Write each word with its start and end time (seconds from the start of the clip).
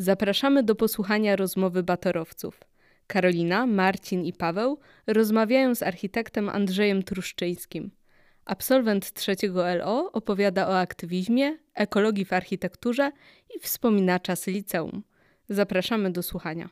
Zapraszamy 0.00 0.62
do 0.62 0.74
posłuchania 0.74 1.36
rozmowy 1.36 1.82
batorowców. 1.82 2.60
Karolina, 3.06 3.66
Marcin 3.66 4.24
i 4.24 4.32
Paweł 4.32 4.78
rozmawiają 5.06 5.74
z 5.74 5.82
architektem 5.82 6.48
Andrzejem 6.48 7.02
Truszczyńskim. 7.02 7.90
Absolwent 8.44 9.12
trzeciego 9.12 9.74
LO 9.74 10.12
opowiada 10.12 10.68
o 10.68 10.78
aktywizmie, 10.78 11.58
ekologii 11.74 12.24
w 12.24 12.32
architekturze 12.32 13.12
i 13.56 13.60
wspomina 13.60 14.20
czasy 14.20 14.50
liceum. 14.50 15.02
Zapraszamy 15.48 16.10
do 16.10 16.22
słuchania. 16.22 16.68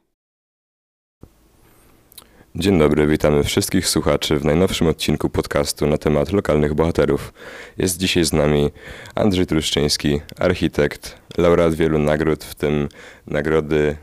Dzień 2.58 2.78
dobry, 2.78 3.06
witamy 3.06 3.44
wszystkich 3.44 3.88
słuchaczy 3.88 4.38
w 4.38 4.44
najnowszym 4.44 4.86
odcinku 4.86 5.30
podcastu 5.30 5.86
na 5.86 5.98
temat 5.98 6.32
lokalnych 6.32 6.74
bohaterów. 6.74 7.32
Jest 7.76 7.98
dzisiaj 7.98 8.24
z 8.24 8.32
nami 8.32 8.70
Andrzej 9.14 9.46
Truszczyński, 9.46 10.20
architekt, 10.38 11.18
laureat 11.36 11.74
wielu 11.74 11.98
nagród, 11.98 12.44
w 12.44 12.54
tym 12.54 12.88
nagrody 13.26 13.96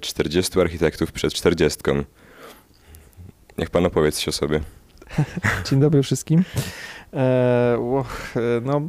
40 0.00 0.58
e, 0.58 0.62
architektów 0.62 1.12
przed 1.12 1.34
40. 1.34 1.80
Niech 3.58 3.70
pan 3.70 3.86
opowie 3.86 4.12
coś 4.12 4.28
o 4.28 4.32
sobie. 4.32 4.60
Dzień 5.70 5.80
dobry 5.80 6.02
wszystkim. 6.02 6.44
E, 7.12 8.60
no, 8.62 8.82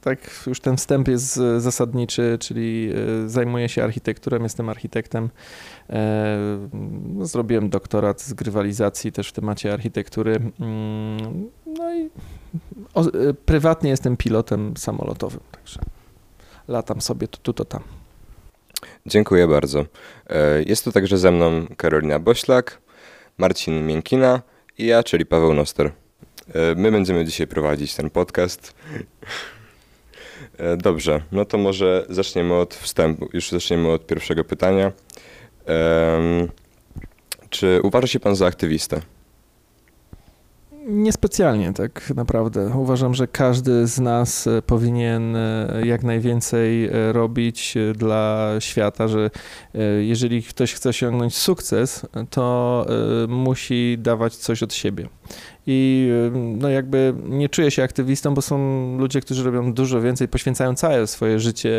tak 0.00 0.18
już 0.46 0.60
ten 0.60 0.76
wstęp 0.76 1.08
jest 1.08 1.40
zasadniczy, 1.58 2.36
czyli 2.40 2.92
e, 3.24 3.28
zajmuję 3.28 3.68
się 3.68 3.84
architekturą, 3.84 4.42
jestem 4.42 4.68
architektem. 4.68 5.30
E, 5.90 6.38
no, 6.72 7.26
zrobiłem 7.26 7.70
doktorat 7.70 8.22
z 8.22 8.32
grywalizacji 8.32 9.12
też 9.12 9.28
w 9.28 9.32
temacie 9.32 9.72
architektury. 9.72 10.40
Mm, 10.60 11.50
no 11.66 11.94
i 11.94 12.10
prywatnie 13.46 13.90
jestem 13.90 14.16
pilotem 14.16 14.76
samolotowym, 14.76 15.40
także 15.52 15.80
latam 16.68 17.00
sobie 17.00 17.28
to 17.28 17.38
tu, 17.38 17.52
to 17.52 17.64
tam. 17.64 17.82
Dziękuję 19.06 19.48
bardzo. 19.48 19.84
Jest 20.66 20.84
tu 20.84 20.92
także 20.92 21.18
ze 21.18 21.30
mną 21.30 21.66
Karolina 21.76 22.18
Boślak, 22.18 22.80
Marcin 23.38 23.86
Miękina 23.86 24.42
i 24.78 24.86
ja, 24.86 25.02
czyli 25.02 25.26
Paweł 25.26 25.54
Noster. 25.54 25.92
E, 26.54 26.74
my 26.74 26.92
będziemy 26.92 27.24
dzisiaj 27.24 27.46
prowadzić 27.46 27.94
ten 27.94 28.10
podcast. 28.10 28.74
E, 30.58 30.76
dobrze, 30.76 31.20
no 31.32 31.44
to 31.44 31.58
może 31.58 32.06
zaczniemy 32.08 32.54
od 32.54 32.74
wstępu, 32.74 33.28
już 33.32 33.50
zaczniemy 33.50 33.88
od 33.88 34.06
pierwszego 34.06 34.44
pytania. 34.44 34.92
Czy 37.50 37.80
uważa 37.82 38.06
się 38.06 38.20
pan 38.20 38.36
za 38.36 38.46
aktywistę? 38.46 39.00
Niespecjalnie, 40.86 41.72
tak 41.72 42.10
naprawdę. 42.14 42.72
Uważam, 42.76 43.14
że 43.14 43.26
każdy 43.26 43.86
z 43.86 44.00
nas 44.00 44.46
e, 44.46 44.62
powinien 44.62 45.36
jak 45.84 46.02
najwięcej 46.02 46.90
robić 47.12 47.74
dla 47.94 48.50
świata, 48.58 49.08
że 49.08 49.30
jeżeli 50.00 50.42
ktoś 50.42 50.74
chce 50.74 50.88
osiągnąć 50.88 51.36
sukces, 51.36 52.06
to 52.30 52.86
musi 53.28 53.96
dawać 53.98 54.36
coś 54.36 54.62
od 54.62 54.74
siebie 54.74 55.08
i 55.70 56.10
no 56.58 56.68
jakby 56.68 57.14
nie 57.28 57.48
czuję 57.48 57.70
się 57.70 57.82
aktywistą, 57.82 58.34
bo 58.34 58.42
są 58.42 58.58
ludzie, 58.98 59.20
którzy 59.20 59.44
robią 59.44 59.72
dużo 59.72 60.00
więcej, 60.00 60.28
poświęcają 60.28 60.74
całe 60.74 61.06
swoje 61.06 61.40
życie, 61.40 61.72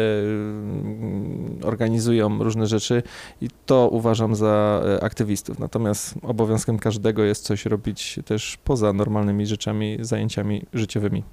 organizują 1.63 2.43
różne 2.43 2.67
rzeczy 2.67 3.03
i 3.41 3.47
to 3.65 3.89
uważam 3.91 4.35
za 4.35 4.83
e, 4.85 5.03
aktywistów. 5.03 5.59
Natomiast 5.59 6.15
obowiązkiem 6.21 6.79
każdego 6.79 7.23
jest 7.23 7.43
coś 7.43 7.65
robić 7.65 8.19
też 8.25 8.57
poza 8.63 8.93
normalnymi 8.93 9.45
rzeczami, 9.45 9.97
zajęciami 10.01 10.65
życiowymi. 10.73 11.23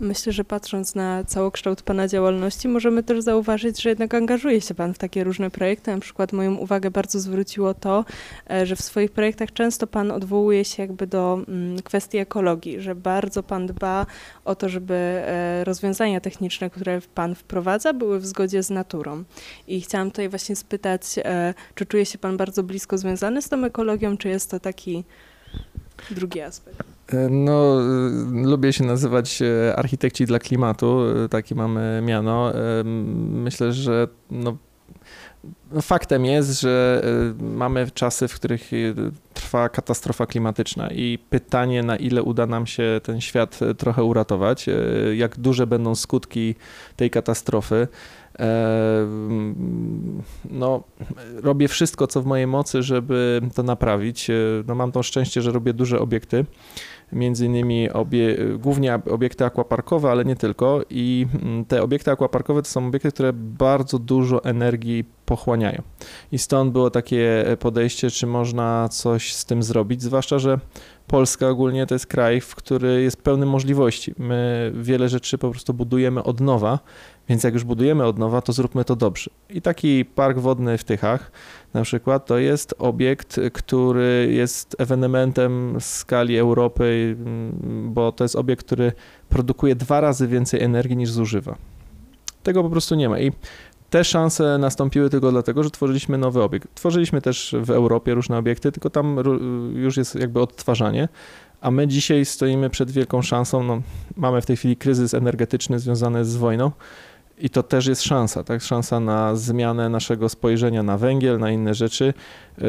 Myślę, 0.00 0.32
że 0.32 0.44
patrząc 0.44 0.94
na 0.94 1.24
całokształt 1.24 1.82
Pana 1.82 2.08
działalności, 2.08 2.68
możemy 2.68 3.02
też 3.02 3.22
zauważyć, 3.22 3.82
że 3.82 3.88
jednak 3.88 4.14
angażuje 4.14 4.60
się 4.60 4.74
Pan 4.74 4.94
w 4.94 4.98
takie 4.98 5.24
różne 5.24 5.50
projekty. 5.50 5.90
Na 5.90 6.00
przykład 6.00 6.32
moją 6.32 6.54
uwagę 6.54 6.90
bardzo 6.90 7.20
zwróciło 7.20 7.74
to, 7.74 8.04
e, 8.50 8.66
że 8.66 8.76
w 8.76 8.80
swoich 8.80 9.10
projektach 9.10 9.52
często 9.52 9.86
Pan 9.86 10.10
odwołuje 10.10 10.64
się 10.64 10.82
jakby 10.82 11.06
do 11.06 11.40
mm, 11.48 11.82
kwestii 11.82 12.18
ekologii, 12.18 12.80
że 12.80 12.94
bardzo 12.94 13.42
Pan 13.42 13.66
dba 13.66 14.06
o 14.44 14.54
to, 14.54 14.68
żeby 14.68 14.94
e, 14.94 15.64
rozwiązania 15.64 16.20
techniczne, 16.20 16.70
które 16.70 17.00
Pan 17.14 17.34
wprowadza, 17.34 17.92
były 17.92 18.20
w 18.20 18.26
zgodzie 18.26 18.62
z 18.62 18.70
naturą. 18.70 19.24
I 19.68 19.80
chciałam 19.80 20.10
tutaj 20.10 20.28
właśnie 20.28 20.56
spytać, 20.56 21.02
e, 21.16 21.54
czy 21.74 21.86
czuje 21.86 22.06
się 22.06 22.18
Pan 22.18 22.36
bardzo 22.36 22.62
blisko 22.62 22.98
związany 22.98 23.42
z 23.42 23.48
tą 23.48 23.64
ekologią, 23.64 24.16
czy 24.16 24.28
jest 24.28 24.50
to 24.50 24.60
taki 24.60 25.04
drugi 26.10 26.40
aspekt? 26.40 26.99
No, 27.30 27.76
lubię 28.32 28.72
się 28.72 28.84
nazywać 28.84 29.42
e, 29.42 29.76
architekci 29.76 30.26
dla 30.26 30.38
klimatu, 30.38 31.00
e, 31.24 31.28
takie 31.28 31.54
mamy 31.54 32.02
miano. 32.06 32.54
E, 32.54 32.84
myślę, 32.84 33.72
że 33.72 34.08
no, 34.30 34.56
faktem 35.82 36.24
jest, 36.24 36.60
że 36.60 37.02
mamy 37.40 37.90
czasy, 37.94 38.28
w 38.28 38.34
których 38.34 38.70
trwa 39.34 39.68
katastrofa 39.68 40.26
klimatyczna 40.26 40.90
i 40.90 41.18
pytanie, 41.30 41.82
na 41.82 41.96
ile 41.96 42.22
uda 42.22 42.46
nam 42.46 42.66
się 42.66 43.00
ten 43.02 43.20
świat 43.20 43.58
trochę 43.78 44.04
uratować, 44.04 44.66
jak 45.14 45.38
duże 45.38 45.66
będą 45.66 45.94
skutki 45.94 46.54
tej 46.96 47.10
katastrofy. 47.10 47.88
No, 50.50 50.82
robię 51.42 51.68
wszystko, 51.68 52.06
co 52.06 52.22
w 52.22 52.26
mojej 52.26 52.46
mocy, 52.46 52.82
żeby 52.82 53.40
to 53.54 53.62
naprawić. 53.62 54.28
No, 54.66 54.74
mam 54.74 54.92
to 54.92 55.02
szczęście, 55.02 55.42
że 55.42 55.52
robię 55.52 55.72
duże 55.72 56.00
obiekty 56.00 56.44
między 57.12 57.46
innymi 57.46 57.90
obie, 57.90 58.36
głównie 58.58 58.94
obiekty 58.94 59.44
akwaparkowe, 59.44 60.10
ale 60.10 60.24
nie 60.24 60.36
tylko. 60.36 60.80
I 60.90 61.26
mm, 61.42 61.64
te 61.64 61.82
obiekty 61.82 62.10
akwaparkowe 62.10 62.62
to 62.62 62.68
są 62.68 62.86
obiekty, 62.86 63.12
które 63.12 63.32
bardzo 63.32 63.98
dużo 63.98 64.44
energii 64.44 65.04
pochłaniają. 65.26 65.82
I 66.32 66.38
stąd 66.38 66.72
było 66.72 66.90
takie 66.90 67.44
podejście, 67.58 68.10
czy 68.10 68.26
można 68.26 68.88
coś 68.88 69.34
z 69.34 69.44
tym 69.44 69.62
zrobić, 69.62 70.02
zwłaszcza, 70.02 70.38
że 70.38 70.58
Polska 71.10 71.48
ogólnie 71.48 71.86
to 71.86 71.94
jest 71.94 72.06
kraj, 72.06 72.40
w 72.40 72.54
który 72.54 73.02
jest 73.02 73.22
pełny 73.22 73.46
możliwości. 73.46 74.14
My 74.18 74.72
wiele 74.74 75.08
rzeczy 75.08 75.38
po 75.38 75.50
prostu 75.50 75.74
budujemy 75.74 76.22
od 76.22 76.40
nowa, 76.40 76.78
więc 77.28 77.44
jak 77.44 77.54
już 77.54 77.64
budujemy 77.64 78.04
od 78.04 78.18
nowa, 78.18 78.40
to 78.40 78.52
zróbmy 78.52 78.84
to 78.84 78.96
dobrze. 78.96 79.30
I 79.48 79.62
taki 79.62 80.04
park 80.04 80.38
wodny 80.38 80.78
w 80.78 80.84
Tychach 80.84 81.32
na 81.74 81.82
przykład 81.82 82.26
to 82.26 82.38
jest 82.38 82.74
obiekt, 82.78 83.40
który 83.52 84.28
jest 84.32 84.76
ewenementem 84.78 85.76
skali 85.80 86.38
Europy, 86.38 87.16
bo 87.84 88.12
to 88.12 88.24
jest 88.24 88.36
obiekt, 88.36 88.66
który 88.66 88.92
produkuje 89.28 89.74
dwa 89.74 90.00
razy 90.00 90.28
więcej 90.28 90.62
energii 90.62 90.96
niż 90.96 91.10
zużywa. 91.10 91.56
Tego 92.42 92.62
po 92.62 92.70
prostu 92.70 92.94
nie 92.94 93.08
ma. 93.08 93.20
I 93.20 93.32
te 93.90 94.04
szanse 94.04 94.58
nastąpiły 94.58 95.10
tylko 95.10 95.30
dlatego, 95.30 95.64
że 95.64 95.70
tworzyliśmy 95.70 96.18
nowy 96.18 96.42
obiekt. 96.42 96.74
Tworzyliśmy 96.74 97.22
też 97.22 97.54
w 97.62 97.70
Europie 97.70 98.14
różne 98.14 98.38
obiekty, 98.38 98.72
tylko 98.72 98.90
tam 98.90 99.16
już 99.74 99.96
jest 99.96 100.14
jakby 100.14 100.40
odtwarzanie, 100.40 101.08
a 101.60 101.70
my 101.70 101.88
dzisiaj 101.88 102.24
stoimy 102.24 102.70
przed 102.70 102.90
wielką 102.90 103.22
szansą. 103.22 103.62
No, 103.62 103.82
mamy 104.16 104.40
w 104.40 104.46
tej 104.46 104.56
chwili 104.56 104.76
kryzys 104.76 105.14
energetyczny 105.14 105.78
związany 105.78 106.24
z 106.24 106.36
wojną 106.36 106.70
i 107.40 107.50
to 107.50 107.62
też 107.62 107.86
jest 107.86 108.02
szansa, 108.02 108.44
tak? 108.44 108.62
Szansa 108.62 109.00
na 109.00 109.36
zmianę 109.36 109.88
naszego 109.88 110.28
spojrzenia 110.28 110.82
na 110.82 110.98
węgiel, 110.98 111.38
na 111.38 111.50
inne 111.50 111.74
rzeczy. 111.74 112.14
Yy, 112.58 112.64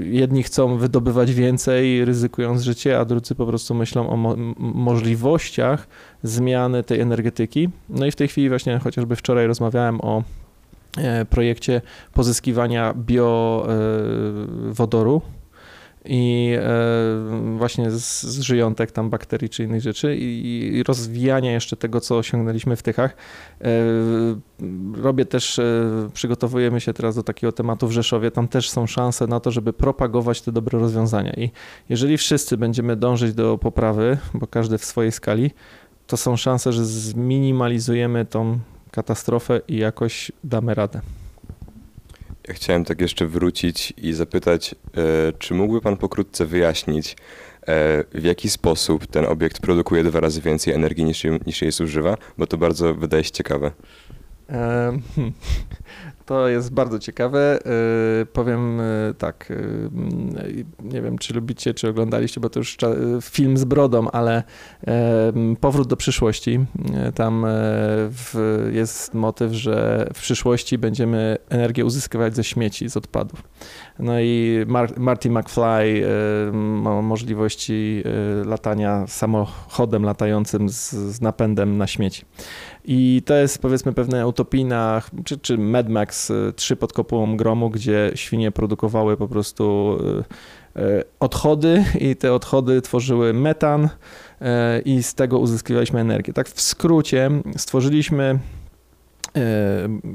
jedni 0.00 0.42
chcą 0.42 0.76
wydobywać 0.76 1.32
więcej, 1.32 2.04
ryzykując 2.04 2.62
życie, 2.62 2.98
a 2.98 3.04
drudzy 3.04 3.34
po 3.34 3.46
prostu 3.46 3.74
myślą 3.74 4.10
o 4.10 4.16
mo 4.16 4.36
możliwościach 4.58 5.88
zmiany 6.22 6.82
tej 6.82 7.00
energetyki. 7.00 7.68
No 7.88 8.06
i 8.06 8.10
w 8.10 8.16
tej 8.16 8.28
chwili 8.28 8.48
właśnie 8.48 8.78
chociażby 8.78 9.16
wczoraj 9.16 9.46
rozmawiałem 9.46 10.00
o 10.00 10.22
e, 10.98 11.24
projekcie 11.24 11.80
pozyskiwania 12.14 12.94
biowodoru 12.96 13.62
i 16.04 16.54
e, 16.58 17.56
właśnie 17.58 17.90
z, 17.90 18.40
żyjątek 18.40 18.92
tam 18.92 19.10
bakterii 19.10 19.48
czy 19.48 19.64
innych 19.64 19.82
rzeczy 19.82 20.16
i, 20.16 20.76
i 20.76 20.82
rozwijania 20.82 21.52
jeszcze 21.52 21.76
tego, 21.76 22.00
co 22.00 22.18
osiągnęliśmy 22.18 22.76
w 22.76 22.82
Tychach. 22.82 23.16
E, 23.60 23.66
robię 25.02 25.24
też, 25.24 25.58
e, 25.58 25.64
przygotowujemy 26.14 26.80
się 26.80 26.92
teraz 26.92 27.14
do 27.14 27.22
takiego 27.22 27.52
tematu 27.52 27.88
w 27.88 27.92
Rzeszowie, 27.92 28.30
tam 28.30 28.48
też 28.48 28.70
są 28.70 28.86
szanse 28.86 29.26
na 29.26 29.40
to, 29.40 29.50
żeby 29.50 29.72
propagować 29.72 30.42
te 30.42 30.52
dobre 30.52 30.78
rozwiązania 30.78 31.32
i 31.32 31.50
jeżeli 31.88 32.18
wszyscy 32.18 32.56
będziemy 32.56 32.96
dążyć 32.96 33.34
do 33.34 33.58
poprawy, 33.58 34.18
bo 34.34 34.46
każdy 34.46 34.78
w 34.78 34.84
swojej 34.84 35.12
skali, 35.12 35.50
to 36.06 36.16
są 36.16 36.36
szanse, 36.36 36.72
że 36.72 36.84
zminimalizujemy 36.84 38.24
tą 38.24 38.58
katastrofę 38.90 39.60
i 39.68 39.76
jakoś 39.76 40.32
damy 40.44 40.74
radę. 40.74 41.00
Chciałem 42.48 42.84
tak 42.84 43.00
jeszcze 43.00 43.26
wrócić 43.26 43.92
i 43.96 44.12
zapytać, 44.12 44.74
e, 44.74 45.32
czy 45.38 45.54
mógłby 45.54 45.80
Pan 45.80 45.96
pokrótce 45.96 46.46
wyjaśnić, 46.46 47.12
e, 47.12 47.16
w 48.14 48.24
jaki 48.24 48.50
sposób 48.50 49.06
ten 49.06 49.24
obiekt 49.26 49.58
produkuje 49.58 50.04
dwa 50.04 50.20
razy 50.20 50.40
więcej 50.40 50.74
energii 50.74 51.04
niż, 51.04 51.22
niż 51.46 51.62
jej 51.62 51.72
zużywa, 51.72 52.16
bo 52.38 52.46
to 52.46 52.56
bardzo 52.56 52.94
wydaje 52.94 53.24
się 53.24 53.30
ciekawe. 53.30 53.70
To 56.26 56.48
jest 56.48 56.72
bardzo 56.72 56.98
ciekawe. 56.98 57.58
Yy, 58.18 58.26
powiem 58.26 58.78
yy, 58.78 59.14
tak, 59.14 59.46
yy, 59.50 60.64
nie 60.82 61.02
wiem, 61.02 61.18
czy 61.18 61.34
lubicie, 61.34 61.74
czy 61.74 61.88
oglądaliście, 61.88 62.40
bo 62.40 62.50
to 62.50 62.60
już 62.60 62.76
film 63.22 63.56
z 63.56 63.64
brodą, 63.64 64.10
ale 64.10 64.42
Powrót 65.60 65.88
do 65.88 65.96
przyszłości. 65.96 66.60
Tam 67.14 67.46
w, 68.10 68.34
jest 68.72 69.14
motyw, 69.14 69.52
że 69.52 70.06
w 70.14 70.20
przyszłości 70.20 70.78
będziemy 70.78 71.36
energię 71.48 71.84
uzyskiwać 71.84 72.36
ze 72.36 72.44
śmieci, 72.44 72.90
z 72.90 72.96
odpadów. 72.96 73.42
No 73.98 74.20
i 74.20 74.64
Mar 74.66 74.98
Marty 74.98 75.30
McFly 75.30 76.06
ma 76.52 77.02
możliwości 77.02 78.02
latania 78.44 79.06
samochodem 79.06 80.02
latającym 80.02 80.68
z 80.68 81.20
napędem 81.20 81.78
na 81.78 81.86
śmieci. 81.86 82.24
I 82.84 83.22
to 83.24 83.34
jest 83.34 83.58
powiedzmy 83.58 83.92
pewna 83.92 84.26
utopijna, 84.26 85.02
czy, 85.24 85.38
czy 85.38 85.58
Mad 85.58 85.88
Max 85.88 86.32
3 86.56 86.74
y, 86.74 86.76
pod 86.76 86.92
kopułą 86.92 87.36
gromu, 87.36 87.70
gdzie 87.70 88.10
świnie 88.14 88.52
produkowały 88.52 89.16
po 89.16 89.28
prostu 89.28 89.96
y, 90.76 90.80
y, 90.80 91.04
odchody 91.20 91.84
i 92.00 92.16
te 92.16 92.32
odchody 92.32 92.82
tworzyły 92.82 93.32
metan 93.32 93.88
i 94.84 95.02
z 95.02 95.14
tego 95.14 95.38
uzyskiwaliśmy 95.38 96.00
energię. 96.00 96.32
Tak 96.32 96.48
w 96.48 96.60
skrócie 96.60 97.30
stworzyliśmy 97.56 98.38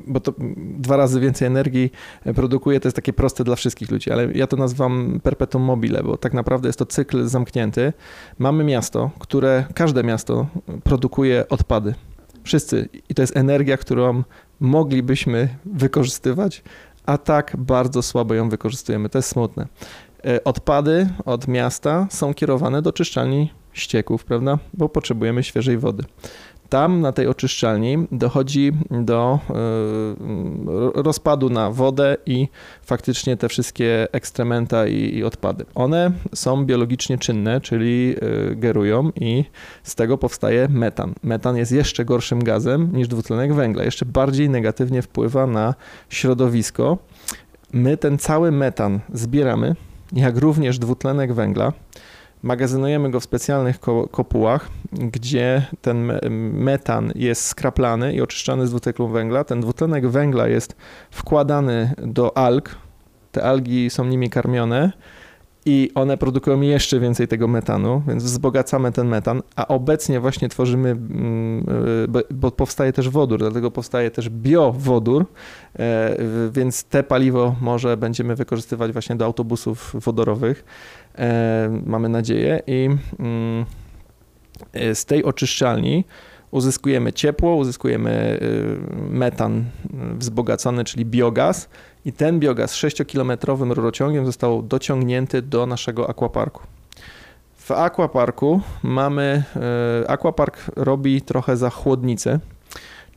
bo 0.08 0.20
to 0.20 0.34
dwa 0.58 0.98
razy 0.98 1.20
więcej 1.20 1.48
energii 1.48 1.92
produkuje, 2.36 2.80
to 2.80 2.88
jest 2.88 2.96
takie 2.96 3.14
proste 3.14 3.44
dla 3.44 3.56
wszystkich 3.56 3.92
ludzi, 3.92 4.12
ale 4.12 4.32
ja 4.34 4.48
to 4.48 4.58
nazywam 4.58 5.20
perpetuum 5.24 5.64
mobile, 5.64 6.04
bo 6.04 6.18
tak 6.18 6.34
naprawdę 6.34 6.70
jest 6.70 6.80
to 6.80 6.86
cykl 6.86 7.28
zamknięty. 7.28 7.94
Mamy 8.38 8.64
miasto, 8.64 9.12
które, 9.20 9.66
każde 9.74 10.04
miasto 10.04 10.48
produkuje 10.84 11.50
odpady. 11.50 11.94
Wszyscy. 12.44 12.90
I 13.10 13.16
to 13.16 13.22
jest 13.22 13.38
energia, 13.38 13.78
którą 13.78 14.24
moglibyśmy 14.60 15.50
wykorzystywać, 15.66 16.64
a 17.06 17.18
tak 17.18 17.56
bardzo 17.58 18.02
słabo 18.02 18.34
ją 18.34 18.50
wykorzystujemy. 18.50 19.10
To 19.10 19.18
jest 19.18 19.30
smutne. 19.30 19.68
E, 20.26 20.44
odpady 20.44 21.10
od 21.26 21.48
miasta 21.48 22.08
są 22.10 22.34
kierowane 22.34 22.82
do 22.82 22.94
czyszczalni 22.94 23.54
ścieków, 23.74 24.26
prawda? 24.26 24.60
Bo 24.74 24.90
potrzebujemy 24.90 25.44
świeżej 25.44 25.78
wody. 25.78 26.04
Tam 26.70 27.02
na 27.02 27.12
tej 27.12 27.28
oczyszczalni 27.28 27.98
dochodzi 28.12 28.72
do 28.92 29.40
e, 29.50 29.54
rozpadu 31.04 31.50
na 31.50 31.72
wodę 31.72 32.18
i 32.26 32.48
faktycznie 32.82 33.38
te 33.38 33.50
wszystkie 33.50 34.08
ekstrementa 34.12 34.88
i, 34.88 35.16
i 35.16 35.24
odpady. 35.24 35.66
One 35.76 36.12
są 36.36 36.66
biologicznie 36.66 37.18
czynne, 37.18 37.62
czyli 37.62 38.16
e, 38.52 38.56
gerują 38.56 39.12
i 39.16 39.46
z 39.84 39.96
tego 39.96 40.18
powstaje 40.18 40.68
metan. 40.68 41.14
Metan 41.24 41.58
jest 41.58 41.72
jeszcze 41.72 42.06
gorszym 42.06 42.44
gazem 42.44 42.90
niż 42.94 43.08
dwutlenek 43.08 43.54
węgla, 43.54 43.84
jeszcze 43.84 44.06
bardziej 44.06 44.50
negatywnie 44.50 45.02
wpływa 45.02 45.48
na 45.48 45.76
środowisko. 46.10 46.98
My 47.74 47.98
ten 47.98 48.18
cały 48.18 48.52
metan 48.52 49.00
zbieramy, 49.14 49.76
jak 50.14 50.38
również 50.38 50.80
dwutlenek 50.80 51.34
węgla 51.34 51.74
magazynujemy 52.44 53.12
go 53.12 53.20
w 53.20 53.24
specjalnych 53.24 53.80
kopułach, 54.12 54.70
gdzie 54.92 55.66
ten 55.82 56.12
metan 56.54 57.12
jest 57.16 57.46
skraplany 57.46 58.14
i 58.14 58.22
oczyszczany 58.22 58.68
z 58.68 58.70
dwutlenku 58.70 59.08
węgla. 59.08 59.44
Ten 59.44 59.62
dwutlenek 59.62 60.08
węgla 60.08 60.48
jest 60.48 60.76
wkładany 61.12 61.94
do 61.98 62.38
alg. 62.38 62.76
Te 63.32 63.44
algi 63.44 63.90
są 63.90 64.06
nimi 64.06 64.30
karmione 64.30 64.92
i 65.66 65.92
one 65.96 66.18
produkują 66.18 66.62
jeszcze 66.62 67.00
więcej 67.00 67.28
tego 67.28 67.48
metanu, 67.48 68.02
więc 68.08 68.24
wzbogacamy 68.24 68.92
ten 68.92 69.08
metan, 69.08 69.42
a 69.56 69.68
obecnie 69.68 70.20
właśnie 70.20 70.50
tworzymy, 70.50 70.90
mm, 70.90 71.66
bo 72.32 72.52
powstaje 72.52 72.94
też 72.94 73.10
wodór, 73.10 73.40
dlatego 73.40 73.72
powstaje 73.72 74.12
też 74.12 74.30
biowodór, 74.30 75.26
e, 75.80 76.18
więc 76.52 76.84
te 76.84 77.04
paliwo 77.04 77.56
może 77.62 77.98
będziemy 77.98 78.36
wykorzystywać 78.36 78.92
właśnie 78.92 79.16
do 79.16 79.26
autobusów 79.26 79.92
wodorowych. 79.94 80.66
E, 81.18 81.82
mamy 81.86 82.10
nadzieję. 82.10 82.62
I 82.68 82.90
mm, 83.20 83.66
e, 84.74 84.96
z 84.96 85.06
tej 85.06 85.24
oczyszczalni 85.24 86.06
uzyskujemy 86.52 87.14
ciepło, 87.14 87.56
uzyskujemy 87.56 88.12
e, 88.12 88.40
metan 89.14 89.66
wzbogacony, 90.18 90.84
czyli 90.84 91.06
biogaz 91.06 91.70
i 92.06 92.14
ten 92.14 92.40
biogaz 92.40 92.76
6-kilometrowym 92.76 93.72
rurociągiem 93.72 94.26
został 94.26 94.64
dociągnięty 94.64 95.42
do 95.42 95.66
naszego 95.66 96.10
aquaparku. 96.10 96.64
W 97.58 97.72
aquaparku 97.72 98.62
mamy, 98.84 99.44
aquapark 100.08 100.72
robi 100.76 101.22
trochę 101.22 101.58
za 101.58 101.70
chłodnicę, 101.70 102.40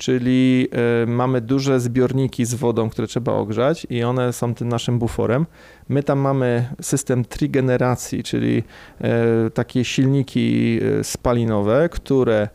czyli 0.03 0.69
e, 1.03 1.07
mamy 1.07 1.41
duże 1.41 1.81
zbiorniki 1.81 2.45
z 2.45 2.55
wodą, 2.55 2.91
które 2.91 3.09
trzeba 3.09 3.33
ogrzać 3.33 3.87
i 3.91 4.03
one 4.03 4.33
są 4.33 4.55
tym 4.55 4.69
naszym 4.69 4.99
buforem. 4.99 5.47
My 5.89 6.03
tam 6.03 6.19
mamy 6.19 6.69
system 6.81 7.25
trigeneracji, 7.25 8.23
czyli 8.23 8.63
e, 9.01 9.51
takie 9.51 9.85
silniki 9.85 10.79
e, 11.01 11.05
spalinowe, 11.05 11.89
które 11.89 12.49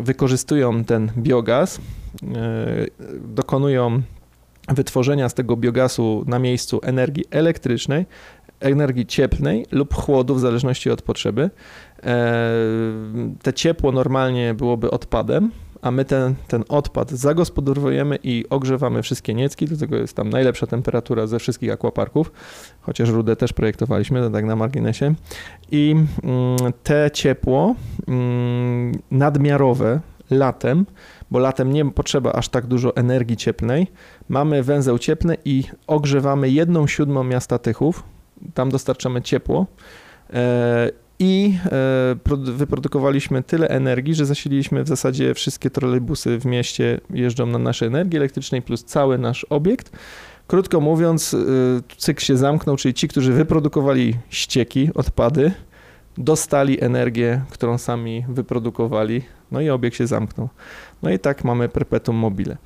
wykorzystują 0.00 0.84
ten 0.84 1.10
biogaz, 1.18 1.80
dokonują 3.20 4.02
wytworzenia 4.68 5.28
z 5.28 5.34
tego 5.34 5.56
biogazu 5.56 6.24
na 6.26 6.38
miejscu 6.38 6.80
energii 6.82 7.24
elektrycznej, 7.30 8.06
energii 8.60 9.06
cieplnej 9.06 9.66
lub 9.70 9.94
chłodu 9.94 10.34
w 10.34 10.40
zależności 10.40 10.90
od 10.90 11.02
potrzeby. 11.02 11.50
Te 13.42 13.52
ciepło 13.52 13.92
normalnie 13.92 14.54
byłoby 14.54 14.90
odpadem, 14.90 15.50
a 15.82 15.90
my 15.90 16.04
ten, 16.04 16.34
ten 16.48 16.64
odpad 16.68 17.10
zagospodarowujemy 17.10 18.18
i 18.22 18.44
ogrzewamy 18.50 19.02
wszystkie 19.02 19.34
niecki, 19.34 19.66
do 19.66 19.76
tego 19.76 19.96
jest 19.96 20.16
tam 20.16 20.30
najlepsza 20.30 20.66
temperatura 20.66 21.26
ze 21.26 21.38
wszystkich 21.38 21.72
aquaparków, 21.72 22.32
chociaż 22.80 23.08
rudę 23.08 23.36
też 23.36 23.52
projektowaliśmy, 23.52 24.20
to 24.20 24.30
tak 24.30 24.44
na 24.44 24.56
marginesie. 24.56 25.14
I 25.70 25.94
mm, 26.22 26.72
te 26.82 27.10
ciepło 27.12 27.74
mm, 28.08 28.92
nadmiarowe 29.10 30.00
latem, 30.30 30.86
bo 31.30 31.38
latem 31.38 31.72
nie 31.72 31.90
potrzeba 31.90 32.32
aż 32.32 32.48
tak 32.48 32.66
dużo 32.66 32.96
energii 32.96 33.36
cieplnej, 33.36 33.86
mamy 34.28 34.62
węzeł 34.62 34.98
cieplny 34.98 35.36
i 35.44 35.64
ogrzewamy 35.86 36.50
jedną 36.50 36.86
siódmą 36.86 37.24
miasta 37.24 37.58
Tychów, 37.58 38.02
tam 38.54 38.70
dostarczamy 38.70 39.22
ciepło 39.22 39.66
e, 40.32 40.90
i 41.18 41.54
e, 42.26 42.52
wyprodukowaliśmy 42.52 43.42
tyle 43.42 43.68
energii, 43.68 44.14
że 44.14 44.26
zasililiśmy 44.26 44.84
w 44.84 44.88
zasadzie 44.88 45.34
wszystkie 45.34 45.70
trolejbusy 45.70 46.38
w 46.38 46.44
mieście 46.44 47.00
jeżdżą 47.10 47.46
na 47.46 47.58
naszej 47.58 47.88
energii 47.88 48.16
elektrycznej 48.16 48.62
plus 48.62 48.84
cały 48.84 49.18
nasz 49.18 49.44
obiekt. 49.44 49.92
Krótko 50.46 50.80
mówiąc, 50.80 51.34
e, 51.34 51.38
cykl 51.96 52.24
się 52.24 52.36
zamknął, 52.36 52.76
czyli 52.76 52.94
ci, 52.94 53.08
którzy 53.08 53.32
wyprodukowali 53.32 54.14
ścieki, 54.30 54.90
odpady, 54.94 55.52
dostali 56.18 56.80
energię, 56.84 57.40
którą 57.50 57.78
sami 57.78 58.24
wyprodukowali, 58.28 59.22
no 59.50 59.60
i 59.60 59.70
obiekt 59.70 59.96
się 59.96 60.06
zamknął. 60.06 60.48
No 61.02 61.10
i 61.10 61.18
tak 61.18 61.44
mamy 61.44 61.68
perpetuum 61.68 62.16
mobile. 62.16 62.56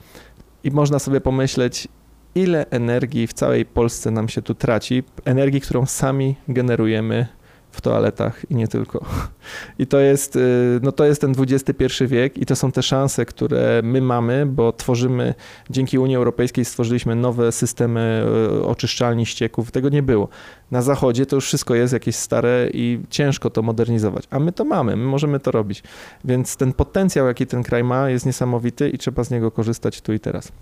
I 0.65 0.71
można 0.71 0.99
sobie 0.99 1.21
pomyśleć, 1.21 1.89
ile 2.35 2.67
energii 2.71 3.27
w 3.27 3.33
całej 3.33 3.65
Polsce 3.65 4.11
nam 4.11 4.29
się 4.29 4.43
tu 4.43 4.55
traci, 4.55 5.03
energii, 5.25 5.61
którą 5.61 5.87
sami 5.87 6.37
generujemy 6.49 7.27
w 7.73 7.81
toaletach 7.81 8.51
i 8.51 8.55
nie 8.55 8.69
tylko. 8.69 9.05
I 9.79 9.87
to 9.87 10.01
jest, 10.01 10.37
y, 10.37 10.81
no 10.83 10.93
to 10.93 11.05
jest 11.05 11.21
ten 11.21 11.35
XXI 11.39 12.07
wiek 12.07 12.39
i 12.39 12.47
to 12.47 12.57
są 12.57 12.73
te 12.73 12.83
szanse, 12.83 13.27
które 13.27 13.81
my 13.85 14.01
mamy, 14.01 14.47
bo 14.47 14.73
tworzymy, 14.73 15.35
dzięki 15.71 15.99
Unii 15.99 16.17
Europejskiej 16.17 16.65
stworzyliśmy 16.65 17.15
nowe 17.15 17.53
systemy 17.53 18.25
y, 18.59 18.65
oczyszczalni 18.65 19.27
ścieków. 19.27 19.71
Tego 19.71 19.89
nie 19.89 20.03
było. 20.03 20.29
Na 20.71 20.83
zachodzie 20.83 21.27
to 21.27 21.37
już 21.37 21.47
wszystko 21.47 21.75
jest 21.75 21.93
jakieś 21.93 22.17
stare 22.17 22.69
i 22.73 23.01
ciężko 23.11 23.51
to 23.51 23.63
modernizować, 23.63 24.25
a 24.31 24.39
my 24.39 24.53
to 24.53 24.65
mamy, 24.65 24.97
my 24.97 25.05
możemy 25.05 25.41
to 25.41 25.51
robić. 25.51 25.83
Więc 26.25 26.57
ten 26.57 26.73
potencjał, 26.73 27.27
jaki 27.27 27.47
ten 27.47 27.63
kraj 27.63 27.85
ma, 27.85 28.11
jest 28.11 28.27
niesamowity 28.27 28.91
i 28.91 28.99
trzeba 28.99 29.25
z 29.25 29.31
niego 29.31 29.51
korzystać 29.51 30.01
tu 30.01 30.13
i 30.13 30.21
teraz. 30.21 30.53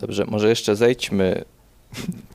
Dobrze, 0.00 0.24
może 0.28 0.48
jeszcze 0.48 0.76
zejdźmy 0.76 1.44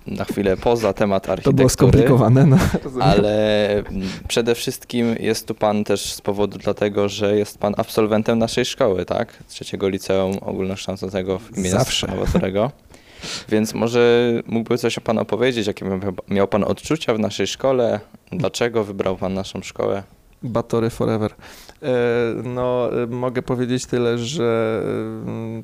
na 0.08 0.26
chwilę 0.26 0.58
poza 0.58 0.94
temat 0.94 1.30
architektury. 1.30 1.54
To 1.54 1.58
było 1.58 1.70
skomplikowane, 1.70 2.46
no. 2.46 2.58
Ale 3.02 3.84
przede 4.28 4.56
wszystkim 4.56 5.16
jest 5.20 5.48
tu 5.48 5.56
pan 5.56 5.84
też 5.84 6.14
z 6.14 6.22
powodu 6.22 6.58
dlatego, 6.58 7.10
że 7.10 7.38
jest 7.38 7.58
pan 7.58 7.74
absolwentem 7.78 8.40
naszej 8.40 8.66
szkoły, 8.66 9.06
tak? 9.06 9.44
Trzeciego 9.48 9.90
Liceum 9.90 10.38
Ogólnokształcącego 10.42 11.40
w 11.40 11.58
imienia 11.58 11.86
Nowotorego. 12.08 12.72
Więc 13.50 13.74
może 13.74 14.32
mógłby 14.46 14.78
coś 14.78 14.98
o 14.98 15.02
pan 15.02 15.18
opowiedzieć, 15.18 15.68
jakie 15.68 16.00
miał 16.28 16.48
pan 16.48 16.64
odczucia 16.64 17.14
w 17.14 17.20
naszej 17.20 17.48
szkole? 17.48 18.00
Dlaczego 18.32 18.84
wybrał 18.84 19.18
pan 19.18 19.34
naszą 19.34 19.62
szkołę? 19.62 20.04
Batory 20.44 20.90
Forever. 20.90 21.34
E, 21.84 22.44
no, 22.44 22.90
e, 23.04 23.08
mogę 23.08 23.42
powiedzieć 23.42 23.86
tyle, 23.86 24.18
że 24.18 24.82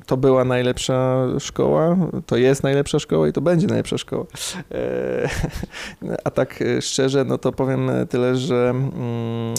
to 0.06 0.16
była 0.16 0.44
najlepsza 0.44 1.26
szkoła, 1.38 1.96
to 2.26 2.36
jest 2.36 2.62
najlepsza 2.62 2.98
szkoła 2.98 3.28
i 3.28 3.32
to 3.32 3.40
będzie 3.40 3.66
najlepsza 3.66 3.98
szkoła. 3.98 4.24
A 6.24 6.30
tak 6.30 6.64
szczerze, 6.80 7.24
no 7.24 7.38
to 7.38 7.52
powiem 7.52 7.90
tyle, 8.08 8.36
że 8.36 8.70
mm, 8.70 9.54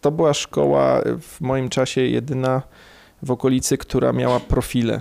to 0.00 0.10
była 0.10 0.34
szkoła 0.34 1.00
w 1.20 1.40
moim 1.40 1.68
czasie 1.68 2.00
jedyna 2.00 2.62
w 3.22 3.30
okolicy, 3.30 3.78
która 3.78 4.12
miała 4.12 4.40
profile 4.40 5.00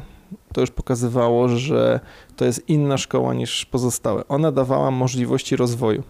to 0.54 0.62
już 0.62 0.72
pokazywało, 0.72 1.48
że 1.50 2.00
to 2.36 2.46
jest 2.46 2.70
inna 2.70 2.98
szkoła 2.98 3.34
niż 3.34 3.66
pozostałe. 3.66 4.28
Ona 4.28 4.52
dawała 4.52 4.92
możliwości 4.92 5.56
rozwoju. 5.56 6.04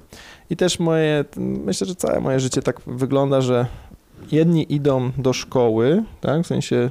I 0.49 0.55
też 0.55 0.79
moje, 0.79 1.25
myślę, 1.37 1.87
że 1.87 1.95
całe 1.95 2.19
moje 2.19 2.39
życie 2.39 2.61
tak 2.61 2.81
wygląda, 2.87 3.41
że 3.41 3.65
jedni 4.31 4.73
idą 4.73 5.11
do 5.17 5.33
szkoły, 5.33 6.03
tak, 6.21 6.43
w 6.43 6.47
sensie 6.47 6.89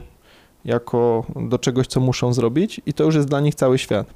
jako 0.65 1.27
do 1.37 1.59
czegoś, 1.59 1.87
co 1.87 2.01
muszą 2.01 2.33
zrobić 2.33 2.81
i 2.87 2.93
to 2.93 3.05
już 3.05 3.15
jest 3.15 3.29
dla 3.29 3.41
nich 3.41 3.55
cały 3.55 3.79
świat. 3.79 4.07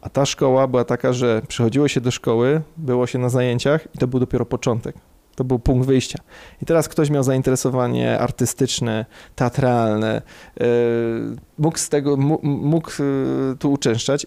A 0.00 0.08
ta 0.08 0.26
szkoła 0.26 0.66
była 0.66 0.84
taka, 0.84 1.12
że 1.12 1.42
przychodziło 1.48 1.88
się 1.88 2.00
do 2.00 2.10
szkoły, 2.10 2.62
było 2.76 3.06
się 3.06 3.18
na 3.18 3.28
zajęciach 3.28 3.88
i 3.94 3.98
to 3.98 4.06
był 4.06 4.20
dopiero 4.20 4.46
początek. 4.46 4.96
To 5.34 5.44
był 5.44 5.58
punkt 5.58 5.86
wyjścia. 5.86 6.18
I 6.62 6.66
teraz 6.66 6.88
ktoś 6.88 7.10
miał 7.10 7.22
zainteresowanie 7.22 8.18
artystyczne, 8.18 9.06
teatralne, 9.34 10.22
yy, 10.60 10.66
mógł 11.58 11.78
z 11.78 11.88
tego, 11.88 12.16
mógł 12.42 12.90
yy, 13.02 13.56
tu 13.58 13.72
uczęszczać 13.72 14.26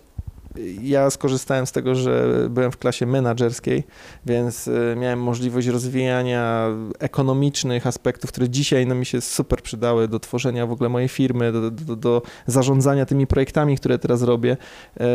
ja 0.81 1.09
skorzystałem 1.09 1.67
z 1.67 1.71
tego, 1.71 1.95
że 1.95 2.45
byłem 2.49 2.71
w 2.71 2.77
klasie 2.77 3.05
menedżerskiej, 3.05 3.83
więc 4.25 4.67
y, 4.67 4.95
miałem 4.97 5.21
możliwość 5.21 5.67
rozwijania 5.67 6.67
ekonomicznych 6.99 7.87
aspektów, 7.87 8.31
które 8.31 8.49
dzisiaj 8.49 8.87
no, 8.87 8.95
mi 8.95 9.05
się 9.05 9.21
super 9.21 9.61
przydały 9.61 10.07
do 10.07 10.19
tworzenia 10.19 10.65
w 10.65 10.71
ogóle 10.71 10.89
mojej 10.89 11.09
firmy, 11.09 11.51
do, 11.51 11.71
do, 11.71 11.95
do 11.95 12.21
zarządzania 12.47 13.05
tymi 13.05 13.27
projektami, 13.27 13.77
które 13.77 13.99
teraz 13.99 14.21
robię. 14.21 14.51
Y, 14.51 15.05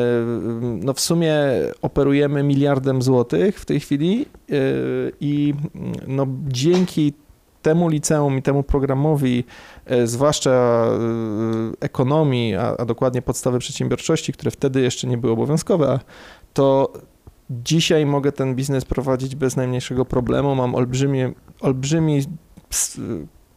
no 0.60 0.94
w 0.94 1.00
sumie 1.00 1.34
operujemy 1.82 2.42
miliardem 2.42 3.02
złotych 3.02 3.60
w 3.60 3.64
tej 3.64 3.80
chwili 3.80 4.26
y, 4.50 5.12
i 5.20 5.54
no, 6.06 6.26
dzięki 6.48 7.12
temu 7.64 7.88
liceum 7.88 8.38
i 8.38 8.42
temu 8.42 8.62
programowi, 8.62 9.44
e, 9.86 10.06
zwłaszcza 10.06 10.50
e, 10.50 10.88
ekonomii, 11.80 12.54
a, 12.54 12.76
a 12.76 12.84
dokładnie 12.84 13.22
podstawy 13.22 13.58
przedsiębiorczości, 13.58 14.32
które 14.32 14.50
wtedy 14.50 14.80
jeszcze 14.80 15.06
nie 15.06 15.18
były 15.18 15.32
obowiązkowe, 15.32 16.00
to 16.52 16.92
dzisiaj 17.50 18.06
mogę 18.06 18.32
ten 18.32 18.54
biznes 18.54 18.84
prowadzić 18.84 19.36
bez 19.36 19.56
najmniejszego 19.56 20.04
problemu. 20.04 20.54
Mam 20.54 20.74
olbrzymi, 20.74 21.22
olbrzymi 21.60 22.22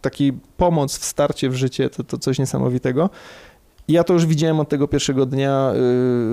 taki 0.01 0.33
pomoc 0.57 0.97
w 0.97 1.05
starcie 1.05 1.49
w 1.49 1.55
życie, 1.55 1.89
to, 1.89 2.03
to 2.03 2.17
coś 2.17 2.39
niesamowitego. 2.39 3.09
Ja 3.87 4.03
to 4.03 4.13
już 4.13 4.25
widziałem 4.25 4.59
od 4.59 4.69
tego 4.69 4.87
pierwszego 4.87 5.25
dnia, 5.25 5.71
y, 5.71 5.75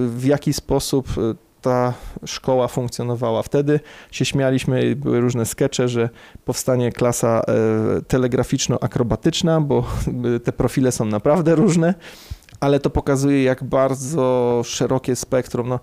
w 0.09 0.25
jaki 0.25 0.53
sposób 0.53 1.09
ta 1.65 1.95
szkoła 2.27 2.69
funkcjonowała. 2.69 3.43
Wtedy 3.43 3.81
się 4.11 4.25
śmialiśmy, 4.25 4.97
były 4.97 5.21
różne 5.21 5.47
skecze, 5.47 5.89
że 5.89 6.09
powstanie 6.45 6.93
klasa 6.93 7.43
e, 7.49 8.03
telegraficzno-akrobatyczna, 8.03 9.61
bo 9.61 9.85
te 10.45 10.53
profile 10.53 10.93
są 10.93 11.05
naprawdę 11.05 11.55
różne, 11.55 11.95
ale 12.61 12.81
to 12.81 12.91
pokazuje, 12.91 13.43
jak 13.43 13.65
bardzo 13.65 14.63
szerokie 14.65 15.17
spektrum. 15.17 15.69
No, 15.69 15.81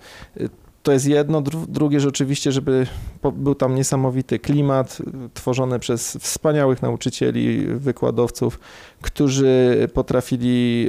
to 0.83 0.91
jest 0.91 1.07
jedno. 1.07 1.41
Drugie, 1.67 1.99
że 1.99 2.07
oczywiście, 2.09 2.51
żeby 2.51 2.87
był 3.33 3.55
tam 3.55 3.75
niesamowity 3.75 4.39
klimat, 4.39 4.97
tworzony 5.33 5.79
przez 5.79 6.17
wspaniałych 6.17 6.81
nauczycieli, 6.81 7.65
wykładowców, 7.67 8.59
którzy 9.01 9.87
potrafili 9.93 10.87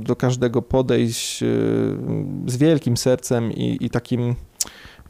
y, 0.00 0.04
do 0.04 0.16
każdego 0.16 0.62
podejść 0.62 1.42
y, 1.42 1.46
z 2.46 2.56
wielkim 2.56 2.96
sercem 2.96 3.52
i, 3.52 3.78
i 3.80 3.90
takim 3.90 4.34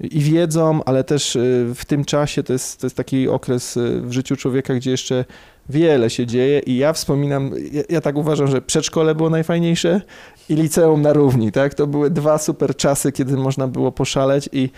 i 0.01 0.21
wiedzą, 0.21 0.85
ale 0.85 1.05
też 1.05 1.37
y, 1.37 1.73
w 1.75 1.85
tym 1.85 2.05
czasie 2.05 2.43
to 2.43 2.53
jest, 2.53 2.81
to 2.81 2.87
jest 2.87 2.97
taki 2.97 3.29
okres 3.29 3.79
w 4.03 4.13
życiu 4.13 4.37
człowieka, 4.37 4.75
gdzie 4.75 4.91
jeszcze 4.91 5.25
wiele 5.69 6.11
się 6.11 6.27
dzieje 6.27 6.59
i 6.59 6.77
ja 6.77 6.93
wspominam, 6.93 7.51
ja, 7.73 7.83
ja, 7.89 8.01
tak 8.01 8.17
uważam, 8.17 8.47
że 8.47 8.63
przedszkole 8.63 9.15
było 9.15 9.31
najfajniejsze 9.31 10.01
i 10.49 10.55
liceum 10.55 11.03
na 11.03 11.13
równi, 11.13 11.53
tak? 11.53 11.75
To 11.75 11.87
były 11.87 12.11
dwa 12.11 12.39
super 12.39 12.77
czasy, 12.77 13.13
kiedy 13.13 13.37
można 13.37 13.69
było 13.69 13.93
poszaleć 13.93 14.49
i 14.53 14.71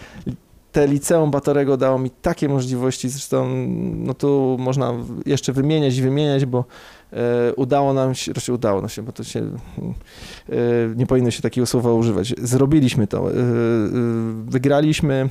te 0.73 0.87
liceum 0.87 1.31
Batorego 1.31 1.77
dało 1.77 1.99
mi 1.99 2.11
takie 2.11 2.49
możliwości, 2.49 3.09
zresztą 3.09 3.67
no 3.97 4.15
tu 4.15 4.57
można 4.61 4.95
jeszcze 5.27 5.53
wymieniać 5.53 5.97
i 5.97 6.03
wymieniać, 6.03 6.47
bo 6.47 6.65
e, 7.13 7.55
udało 7.55 7.93
nam 7.93 8.15
się, 8.15 8.33
raczej 8.33 8.55
udało 8.55 8.81
nam 8.81 8.89
się, 8.89 9.03
bo 9.03 9.13
to 9.13 9.25
się, 9.25 9.41
e, 9.41 10.55
nie 10.97 11.07
powinno 11.07 11.31
się 11.31 11.43
takiego 11.43 11.67
słowa 11.67 11.93
używać. 11.93 12.35
Zrobiliśmy 12.39 13.07
to. 13.07 13.31
E 13.31 13.35
wygraliśmy 14.45 15.29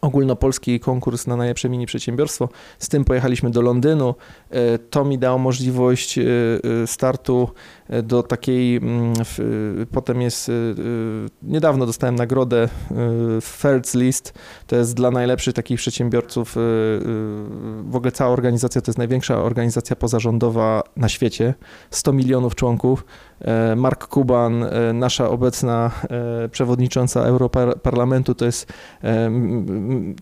ogólnopolski 0.00 0.80
konkurs 0.80 1.26
na 1.26 1.36
najlepsze 1.36 1.68
mini 1.68 1.86
przedsiębiorstwo. 1.86 2.48
Z 2.78 2.88
tym 2.88 3.04
pojechaliśmy 3.04 3.50
do 3.50 3.62
Londynu. 3.62 4.14
E, 4.50 4.78
to 4.78 5.04
mi 5.04 5.18
dało 5.18 5.38
możliwość 5.38 6.18
e, 6.18 6.22
e, 6.82 6.86
startu 6.86 7.48
do 8.02 8.22
takiej, 8.22 8.76
mm, 8.76 9.12
potem 9.92 10.20
jest, 10.20 10.50
niedawno 11.42 11.86
dostałem 11.86 12.14
nagrodę 12.14 12.68
Feltz 13.42 13.94
List, 13.94 14.34
to 14.66 14.76
jest 14.76 14.94
dla 14.94 15.10
najlepszych 15.10 15.54
takich 15.54 15.78
przedsiębiorców, 15.78 16.54
w 17.82 17.90
ogóle 17.92 18.12
cała 18.12 18.30
organizacja 18.30 18.80
to 18.80 18.90
jest 18.90 18.98
największa 18.98 19.42
organizacja 19.42 19.96
pozarządowa 19.96 20.82
na 20.96 21.08
świecie, 21.08 21.54
100 21.90 22.12
milionów 22.12 22.54
członków, 22.54 23.04
Mark 23.76 24.06
Kuban, 24.06 24.64
nasza 24.94 25.30
obecna 25.30 25.90
przewodnicząca 26.50 27.22
Europarlamentu, 27.22 28.34
to 28.34 28.44
jest, 28.44 28.72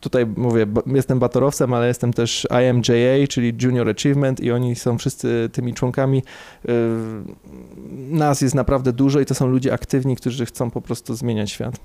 tutaj 0.00 0.26
mówię, 0.36 0.66
jestem 0.86 1.18
batorowcem, 1.18 1.74
ale 1.74 1.88
jestem 1.88 2.12
też 2.12 2.46
IMJA, 2.50 3.26
czyli 3.28 3.54
Junior 3.62 3.88
Achievement 3.88 4.40
i 4.40 4.52
oni 4.52 4.76
są 4.76 4.98
wszyscy 4.98 5.50
tymi 5.52 5.74
członkami. 5.74 6.22
Nas 8.10 8.40
jest 8.40 8.54
naprawdę 8.54 8.92
dużo 8.92 9.20
i 9.20 9.26
to 9.26 9.34
są 9.34 9.46
ludzie 9.46 9.72
aktywni, 9.72 10.16
którzy 10.16 10.46
chcą 10.46 10.70
po 10.70 10.80
prostu 10.80 11.14
zmieniać 11.14 11.50
świat. 11.50 11.80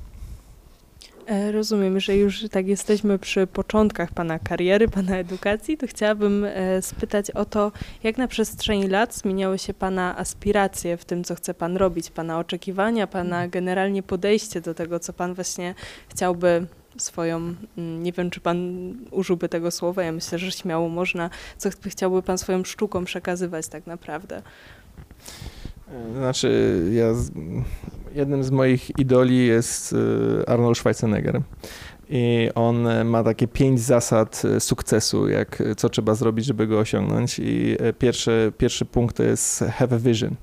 E, 1.28 1.52
rozumiem, 1.52 2.00
że 2.00 2.16
już 2.18 2.46
tak 2.52 2.68
jesteśmy 2.68 3.20
przy 3.20 3.48
początkach 3.48 4.12
Pana 4.12 4.40
kariery, 4.40 4.88
Pana 4.88 5.18
edukacji, 5.18 5.78
to 5.78 5.88
chciałabym 5.88 6.46
e, 6.46 6.82
spytać 6.82 7.32
o 7.32 7.46
to, 7.46 7.72
jak 8.04 8.18
na 8.18 8.28
przestrzeni 8.28 8.88
lat 8.88 9.16
zmieniały 9.16 9.60
się 9.60 9.74
Pana 9.74 10.18
aspiracje 10.18 10.98
w 10.98 11.06
tym, 11.06 11.24
co 11.24 11.36
chce 11.36 11.54
Pan 11.54 11.78
robić, 11.78 12.10
Pana 12.10 12.40
oczekiwania, 12.40 13.08
Pana 13.08 13.48
generalnie 13.48 14.04
podejście 14.04 14.62
do 14.62 14.74
tego, 14.74 15.00
co 15.00 15.14
Pan 15.14 15.34
właśnie 15.34 15.76
chciałby 16.08 16.68
swoją, 16.98 17.38
mm, 17.78 18.04
nie 18.04 18.12
wiem, 18.12 18.30
czy 18.30 18.40
Pan 18.40 18.58
użyłby 19.12 19.50
tego 19.50 19.72
słowa, 19.72 20.04
ja 20.04 20.12
myślę, 20.12 20.40
że 20.40 20.52
śmiało 20.52 20.90
można, 20.90 21.30
co 21.58 21.70
chciałby 21.86 22.22
Pan 22.22 22.38
swoją 22.38 22.64
sztuką 22.64 23.06
przekazywać 23.06 23.68
tak 23.68 23.88
naprawdę. 23.88 24.42
Znaczy, 26.18 26.82
ja, 26.92 27.08
jednym 28.16 28.44
z 28.44 28.52
moich 28.52 29.00
idoli 29.00 29.48
jest 29.48 29.94
y, 29.94 29.98
Arnold 30.48 30.78
Schwarzenegger. 30.78 31.42
I 32.16 32.50
on 32.56 32.88
ma 33.06 33.24
takie 33.24 33.48
pięć 33.48 33.80
zasad 33.82 34.42
y, 34.46 34.60
sukcesu, 34.60 35.30
jak 35.30 35.64
co 35.78 35.90
trzeba 35.90 36.16
zrobić, 36.16 36.46
żeby 36.46 36.68
go 36.68 36.80
osiągnąć. 36.80 37.40
I 37.40 37.78
y, 37.82 37.94
pierwszy, 37.94 38.54
pierwszy 38.58 38.86
punkt 38.86 39.18
to 39.18 39.24
jest 39.24 39.60
have 39.60 39.96
a 39.96 40.00
vision. 40.00 40.36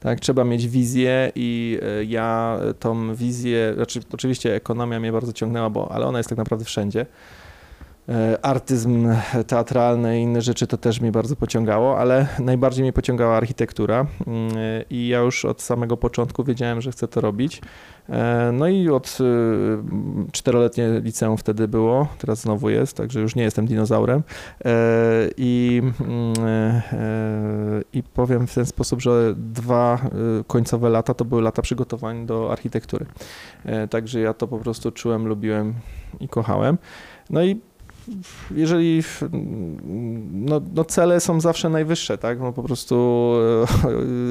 Tak, 0.00 0.20
trzeba 0.20 0.44
mieć 0.44 0.68
wizję 0.68 1.32
i 1.34 1.78
ja 2.06 2.58
tą 2.78 3.14
wizję, 3.14 3.72
znaczy 3.74 4.00
oczywiście 4.12 4.54
ekonomia 4.54 5.00
mnie 5.00 5.12
bardzo 5.12 5.32
ciągnęła, 5.32 5.70
bo, 5.70 5.92
ale 5.92 6.06
ona 6.06 6.18
jest 6.18 6.28
tak 6.28 6.38
naprawdę 6.38 6.64
wszędzie. 6.64 7.06
E, 8.08 8.44
artyzm 8.44 9.08
teatralny 9.46 10.20
i 10.20 10.22
inne 10.22 10.42
rzeczy 10.42 10.66
to 10.66 10.76
też 10.76 11.00
mnie 11.00 11.12
bardzo 11.12 11.36
pociągało, 11.36 11.98
ale 11.98 12.26
najbardziej 12.38 12.82
mnie 12.82 12.92
pociągała 12.92 13.36
architektura 13.36 14.06
mm, 14.26 14.50
i 14.90 15.08
ja 15.08 15.18
już 15.18 15.44
od 15.44 15.62
samego 15.62 15.96
początku 15.96 16.44
wiedziałem, 16.44 16.80
że 16.80 16.92
chcę 16.92 17.08
to 17.08 17.20
robić. 17.20 17.60
E, 18.08 18.50
no 18.52 18.68
i 18.68 18.88
od 18.88 19.18
e, 19.20 20.32
czteroletnie 20.32 21.00
liceum 21.00 21.36
wtedy 21.36 21.68
było, 21.68 22.08
teraz 22.18 22.40
znowu 22.40 22.70
jest, 22.70 22.96
także 22.96 23.20
już 23.20 23.34
nie 23.34 23.42
jestem 23.42 23.66
dinozaurem. 23.66 24.22
I, 25.36 25.82
mm, 26.00 26.34
I 27.92 28.02
powiem 28.02 28.46
w 28.46 28.54
ten 28.54 28.66
sposób, 28.66 29.00
że 29.00 29.34
dwa 29.36 30.00
końcowe 30.46 30.88
lata 30.88 31.14
to 31.14 31.24
były 31.24 31.42
lata 31.42 31.62
przygotowań 31.62 32.26
do 32.26 32.52
architektury. 32.52 33.06
Także 33.90 34.20
ja 34.20 34.34
to 34.34 34.48
po 34.48 34.58
prostu 34.58 34.92
czułem, 34.92 35.26
lubiłem 35.26 35.74
i 36.20 36.28
kochałem. 36.28 36.78
No 37.30 37.42
i 37.42 37.60
jeżeli 38.50 39.02
no, 40.32 40.60
no, 40.74 40.84
cele 40.84 41.20
są 41.20 41.40
zawsze 41.40 41.68
najwyższe, 41.68 42.18
tak? 42.18 42.40
No 42.40 42.52
po 42.52 42.62
prostu 42.62 43.34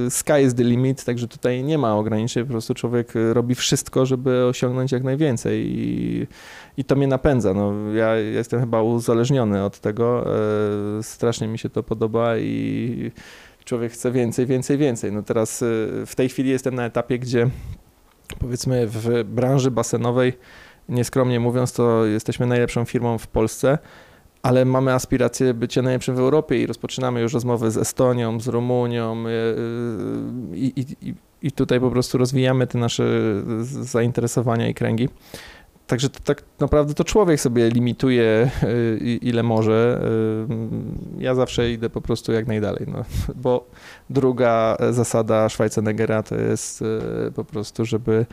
e, 0.08 0.10
sky 0.20 0.42
is 0.46 0.56
the 0.56 0.64
limit, 0.64 1.04
także 1.04 1.28
tutaj 1.28 1.64
nie 1.64 1.78
ma 1.78 1.96
ograniczeń, 1.96 2.44
po 2.46 2.52
prostu 2.52 2.74
człowiek 2.74 3.14
robi 3.34 3.56
wszystko, 3.56 4.06
żeby 4.06 4.46
osiągnąć 4.46 4.92
jak 4.92 5.04
najwięcej 5.04 5.66
i, 5.68 6.28
i 6.78 6.84
to 6.84 6.96
mnie 6.96 7.08
napędza. 7.08 7.54
No, 7.54 7.74
ja 7.94 8.16
jestem 8.16 8.60
chyba 8.60 8.82
uzależniony 8.82 9.64
od 9.64 9.80
tego, 9.80 10.26
e, 11.00 11.04
strasznie 11.04 11.48
mi 11.48 11.60
się 11.60 11.70
to 11.70 11.84
podoba 11.84 12.38
i 12.38 13.12
człowiek 13.66 13.92
chce 13.92 14.12
więcej, 14.12 14.46
więcej, 14.46 14.78
więcej. 14.78 15.12
No 15.12 15.24
teraz 15.24 15.62
e, 15.62 15.66
w 16.06 16.14
tej 16.16 16.30
chwili 16.30 16.50
jestem 16.50 16.76
na 16.76 16.86
etapie, 16.86 17.20
gdzie 17.20 17.50
powiedzmy 18.40 18.88
w 18.88 19.24
branży 19.24 19.72
basenowej 19.72 20.34
nieskromnie 20.90 21.40
mówiąc, 21.40 21.74
to 21.74 22.06
jesteśmy 22.06 22.46
najlepszą 22.46 22.86
firmą 22.86 23.18
w 23.18 23.28
Polsce, 23.28 23.78
ale 24.44 24.66
mamy 24.66 24.94
aspirację 24.94 25.54
bycia 25.54 25.82
najlepszym 25.82 26.16
w 26.16 26.20
Europie 26.20 26.62
i 26.62 26.68
rozpoczynamy 26.68 27.22
już 27.22 27.34
rozmowy 27.34 27.72
z 27.72 27.78
Estonią, 27.78 28.40
z 28.40 28.48
Rumunią 28.48 29.24
i, 30.54 30.74
i, 31.02 31.14
i 31.42 31.52
tutaj 31.52 31.80
po 31.80 31.92
prostu 31.92 32.18
rozwijamy 32.18 32.68
te 32.68 32.78
nasze 32.78 33.04
zainteresowania 33.66 34.68
i 34.68 34.74
kręgi. 34.74 35.10
Także 35.88 36.10
to, 36.10 36.20
tak 36.24 36.44
naprawdę 36.60 36.94
to 36.94 37.04
człowiek 37.04 37.40
sobie 37.40 37.70
limituje, 37.70 38.52
ile 39.22 39.44
może. 39.44 40.02
Ja 41.18 41.36
zawsze 41.36 41.72
idę 41.72 41.90
po 41.90 42.02
prostu 42.02 42.32
jak 42.32 42.48
najdalej, 42.48 42.86
no, 42.88 43.04
bo 43.36 43.66
druga 44.10 44.78
zasada 44.92 45.50
Schwarzeneggera 45.50 46.24
to 46.24 46.36
jest 46.36 46.84
po 47.36 47.44
prostu, 47.44 47.86
żeby 47.86 48.26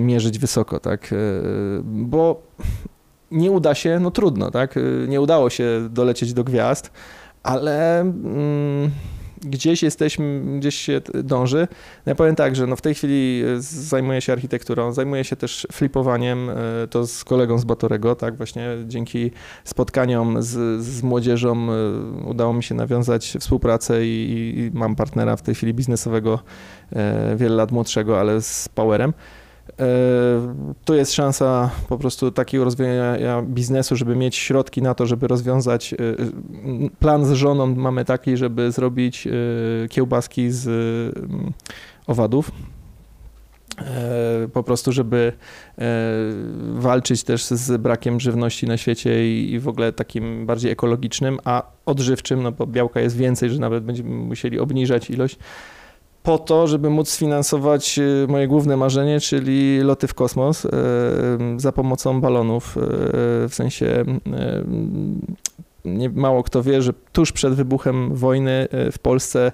mierzyć 0.00 0.38
wysoko, 0.38 0.80
tak, 0.80 1.14
bo 1.84 2.42
nie 3.30 3.50
uda 3.50 3.74
się, 3.74 3.98
no 4.00 4.10
trudno, 4.10 4.50
tak? 4.50 4.74
Nie 5.08 5.20
udało 5.20 5.50
się 5.50 5.88
dolecieć 5.90 6.32
do 6.32 6.44
gwiazd, 6.44 6.90
ale 7.42 8.00
mm, 8.00 8.90
gdzieś 9.40 9.82
jesteśmy, 9.82 10.42
gdzieś 10.58 10.74
się 10.74 11.00
dąży. 11.24 11.68
No 12.06 12.10
ja 12.10 12.14
powiem 12.14 12.36
tak, 12.36 12.56
że 12.56 12.66
no 12.66 12.76
w 12.76 12.82
tej 12.82 12.94
chwili 12.94 13.42
zajmuję 13.58 14.20
się 14.20 14.32
architekturą, 14.32 14.92
zajmuję 14.92 15.24
się 15.24 15.36
też 15.36 15.66
flipowaniem, 15.72 16.50
e, 16.50 16.54
to 16.90 17.06
z 17.06 17.24
kolegą 17.24 17.58
z 17.58 17.64
Batorego, 17.64 18.14
tak? 18.14 18.36
Właśnie 18.36 18.68
dzięki 18.86 19.30
spotkaniom 19.64 20.42
z, 20.42 20.82
z 20.84 21.02
młodzieżą 21.02 21.72
e, 21.72 21.74
udało 22.26 22.52
mi 22.52 22.62
się 22.62 22.74
nawiązać 22.74 23.36
współpracę 23.40 24.06
i, 24.06 24.54
i 24.58 24.78
mam 24.78 24.96
partnera 24.96 25.36
w 25.36 25.42
tej 25.42 25.54
chwili 25.54 25.74
biznesowego, 25.74 26.38
e, 26.92 27.36
wiele 27.36 27.56
lat 27.56 27.72
młodszego, 27.72 28.20
ale 28.20 28.42
z 28.42 28.68
powerem. 28.68 29.12
E, 29.80 30.54
tu 30.84 30.94
jest 30.94 31.12
szansa 31.12 31.70
po 31.88 31.98
prostu 31.98 32.30
takiego 32.30 32.64
rozwijania 32.64 33.42
biznesu, 33.42 33.96
żeby 33.96 34.16
mieć 34.16 34.36
środki 34.36 34.82
na 34.82 34.94
to, 34.94 35.06
żeby 35.06 35.28
rozwiązać. 35.28 35.94
E, 35.94 35.96
plan 36.98 37.24
z 37.24 37.32
żoną 37.32 37.74
mamy 37.74 38.04
taki, 38.04 38.36
żeby 38.36 38.72
zrobić 38.72 39.26
e, 39.26 39.88
kiełbaski 39.88 40.50
z 40.50 40.66
mm, 41.18 41.52
owadów. 42.06 42.50
Po 44.52 44.62
prostu, 44.62 44.92
żeby 44.92 45.32
walczyć 46.72 47.24
też 47.24 47.44
z 47.44 47.80
brakiem 47.80 48.20
żywności 48.20 48.66
na 48.66 48.76
świecie 48.76 49.38
i 49.40 49.58
w 49.58 49.68
ogóle 49.68 49.92
takim 49.92 50.46
bardziej 50.46 50.72
ekologicznym, 50.72 51.38
a 51.44 51.62
odżywczym, 51.86 52.42
no 52.42 52.52
bo 52.52 52.66
białka 52.66 53.00
jest 53.00 53.16
więcej, 53.16 53.50
że 53.50 53.58
nawet 53.58 53.84
będziemy 53.84 54.10
musieli 54.10 54.58
obniżać 54.58 55.10
ilość 55.10 55.38
po 56.26 56.38
to, 56.38 56.66
żeby 56.66 56.90
móc 56.90 57.10
sfinansować 57.10 57.98
y, 57.98 58.26
moje 58.28 58.48
główne 58.48 58.76
marzenie, 58.76 59.20
czyli 59.20 59.80
loty 59.80 60.06
w 60.06 60.14
kosmos 60.14 60.64
y, 60.64 60.70
za 61.56 61.72
pomocą 61.72 62.20
balonów. 62.20 62.76
Y, 62.76 62.80
w 63.48 63.50
sensie 63.54 64.04
nie, 65.84 66.10
mało 66.10 66.42
kto 66.42 66.62
wie, 66.62 66.82
że 66.82 66.92
tuż 67.12 67.32
przed 67.32 67.54
wybuchem 67.54 68.14
wojny 68.14 68.68
w 68.92 68.98
Polsce, 68.98 69.52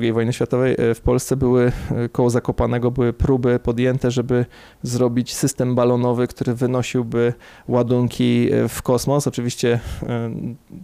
II 0.00 0.12
wojny 0.12 0.32
światowej, 0.32 0.76
w 0.94 1.00
Polsce 1.00 1.36
były 1.36 1.72
koło 2.12 2.30
Zakopanego 2.30 2.90
były 2.90 3.12
próby 3.12 3.58
podjęte, 3.58 4.10
żeby 4.10 4.46
zrobić 4.82 5.34
system 5.34 5.74
balonowy, 5.74 6.26
który 6.26 6.54
wynosiłby 6.54 7.32
ładunki 7.68 8.48
w 8.68 8.82
kosmos. 8.82 9.26
Oczywiście 9.26 9.80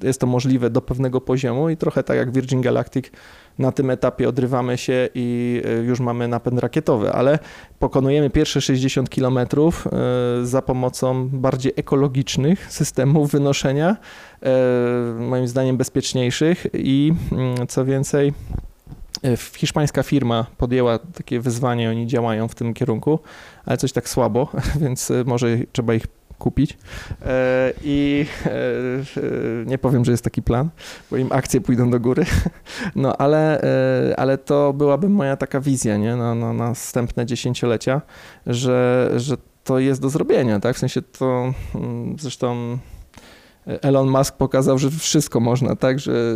jest 0.02 0.20
to 0.20 0.26
możliwe 0.26 0.70
do 0.70 0.82
pewnego 0.82 1.20
poziomu 1.20 1.70
i 1.70 1.76
trochę 1.76 2.02
tak 2.02 2.16
jak 2.16 2.32
Virgin 2.32 2.60
Galactic 2.60 3.10
na 3.58 3.72
tym 3.72 3.90
etapie 3.90 4.28
odrywamy 4.28 4.78
się 4.78 5.08
i 5.14 5.62
e, 5.64 5.72
już 5.72 6.00
mamy 6.00 6.28
napęd 6.28 6.60
rakietowy, 6.60 7.12
ale 7.12 7.38
pokonujemy 7.78 8.30
pierwsze 8.30 8.60
60 8.60 9.08
km 9.10 9.38
e, 9.38 9.46
za 10.42 10.62
pomocą 10.62 11.28
bardziej 11.28 11.72
ekologicznych 11.76 12.72
systemów 12.72 13.30
wynoszenia, 13.30 13.96
e, 14.42 14.50
moim 15.20 15.48
zdaniem 15.48 15.76
bezpieczniejszych 15.76 16.66
i 16.72 17.12
mm, 17.32 17.66
co 17.66 17.84
więcej, 17.84 18.32
Hiszpańska 19.56 20.02
firma 20.02 20.46
podjęła 20.56 20.98
takie 20.98 21.40
wyzwanie, 21.40 21.90
oni 21.90 22.06
działają 22.06 22.48
w 22.48 22.54
tym 22.54 22.74
kierunku, 22.74 23.18
ale 23.64 23.76
coś 23.76 23.92
tak 23.92 24.08
słabo, 24.08 24.48
więc 24.82 25.12
może 25.26 25.58
trzeba 25.72 25.94
ich 25.94 26.06
kupić. 26.42 26.78
E, 27.22 27.72
I 27.84 28.26
e, 28.46 28.50
nie 29.66 29.78
powiem, 29.78 30.04
że 30.04 30.12
jest 30.12 30.24
taki 30.24 30.42
plan, 30.42 30.70
bo 31.10 31.16
im 31.16 31.32
akcje 31.32 31.60
pójdą 31.60 31.90
do 31.90 32.00
góry. 32.00 32.24
No 32.96 33.16
ale, 33.16 33.62
e, 33.62 34.20
ale 34.20 34.38
to 34.38 34.72
byłaby 34.72 35.08
moja 35.08 35.36
taka 35.36 35.60
wizja 35.60 35.96
nie? 35.96 36.16
Na, 36.16 36.34
na 36.34 36.52
następne 36.52 37.26
dziesięciolecia, 37.26 38.02
że, 38.46 39.10
że 39.16 39.36
to 39.64 39.78
jest 39.78 40.00
do 40.00 40.08
zrobienia, 40.08 40.60
tak? 40.60 40.76
W 40.76 40.78
sensie 40.78 41.02
to 41.02 41.52
mm, 41.74 42.16
zresztą 42.18 42.78
Elon 43.66 44.08
Musk 44.08 44.36
pokazał, 44.36 44.78
że 44.78 44.90
wszystko 44.90 45.40
można, 45.40 45.76
tak, 45.76 45.98
że, 45.98 46.34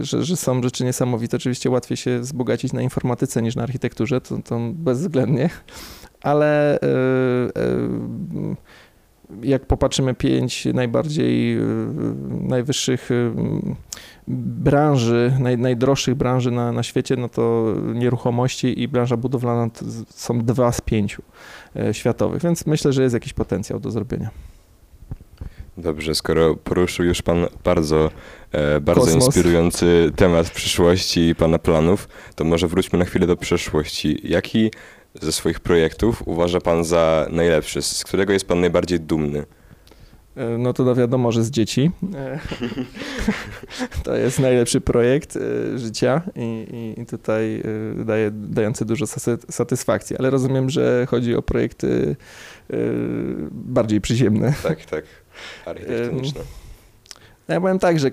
że, 0.00 0.24
że, 0.24 0.36
są 0.36 0.62
rzeczy 0.62 0.84
niesamowite. 0.84 1.36
Oczywiście 1.36 1.70
łatwiej 1.70 1.96
się 1.96 2.18
wzbogacić 2.18 2.72
na 2.72 2.82
informatyce 2.82 3.42
niż 3.42 3.56
na 3.56 3.62
architekturze, 3.62 4.20
to, 4.20 4.38
to 4.44 4.58
bezwzględnie, 4.72 5.50
ale 6.22 6.78
jak 9.42 9.66
popatrzymy 9.66 10.14
pięć 10.14 10.64
najbardziej 10.64 11.58
y, 11.58 11.64
najwyższych 12.40 13.10
y, 13.10 13.32
branży, 14.28 15.32
naj, 15.40 15.58
najdroższych 15.58 16.14
branży 16.14 16.50
na, 16.50 16.72
na 16.72 16.82
świecie, 16.82 17.16
no 17.16 17.28
to 17.28 17.74
nieruchomości 17.94 18.82
i 18.82 18.88
branża 18.88 19.16
budowlana 19.16 19.70
są 20.08 20.38
dwa 20.38 20.72
z 20.72 20.80
pięciu 20.80 21.22
e, 21.76 21.94
światowych, 21.94 22.42
więc 22.42 22.66
myślę, 22.66 22.92
że 22.92 23.02
jest 23.02 23.14
jakiś 23.14 23.32
potencjał 23.32 23.80
do 23.80 23.90
zrobienia. 23.90 24.30
Dobrze, 25.76 26.14
skoro 26.14 26.56
poruszył 26.56 27.04
już 27.04 27.22
Pan 27.22 27.46
bardzo, 27.64 28.10
e, 28.52 28.80
bardzo 28.80 29.10
inspirujący 29.10 30.12
temat 30.16 30.50
przyszłości 30.50 31.28
i 31.28 31.34
Pana 31.34 31.58
planów, 31.58 32.08
to 32.34 32.44
może 32.44 32.68
wróćmy 32.68 32.98
na 32.98 33.04
chwilę 33.04 33.26
do 33.26 33.36
przeszłości. 33.36 34.20
Jaki 34.24 34.70
ze 35.22 35.32
swoich 35.32 35.60
projektów 35.60 36.22
uważa 36.28 36.60
Pan 36.60 36.84
za 36.84 37.26
najlepszy? 37.30 37.82
Z 37.82 38.04
którego 38.04 38.32
jest 38.32 38.48
Pan 38.48 38.60
najbardziej 38.60 39.00
dumny? 39.00 39.44
E, 40.36 40.58
no 40.58 40.72
to 40.72 40.84
no 40.84 40.94
wiadomo, 40.94 41.32
że 41.32 41.44
z 41.44 41.50
dzieci. 41.50 41.90
E, 42.14 42.38
to 44.04 44.14
jest 44.14 44.38
najlepszy 44.38 44.80
projekt 44.80 45.36
e, 45.36 45.78
życia 45.78 46.22
i, 46.36 46.94
i 46.98 47.06
tutaj 47.06 47.62
daje, 48.04 48.30
dający 48.30 48.84
dużo 48.84 49.06
satysfakcji, 49.50 50.16
ale 50.16 50.30
rozumiem, 50.30 50.70
że 50.70 51.06
chodzi 51.10 51.34
o 51.34 51.42
projekty 51.42 52.16
bardziej 53.50 54.00
przyziemne. 54.00 54.54
Tak, 54.62 54.84
tak, 54.84 55.04
architektoniczne. 55.66 56.40
Ja 57.48 57.60
powiem 57.60 57.78
tak, 57.78 57.98
że 57.98 58.10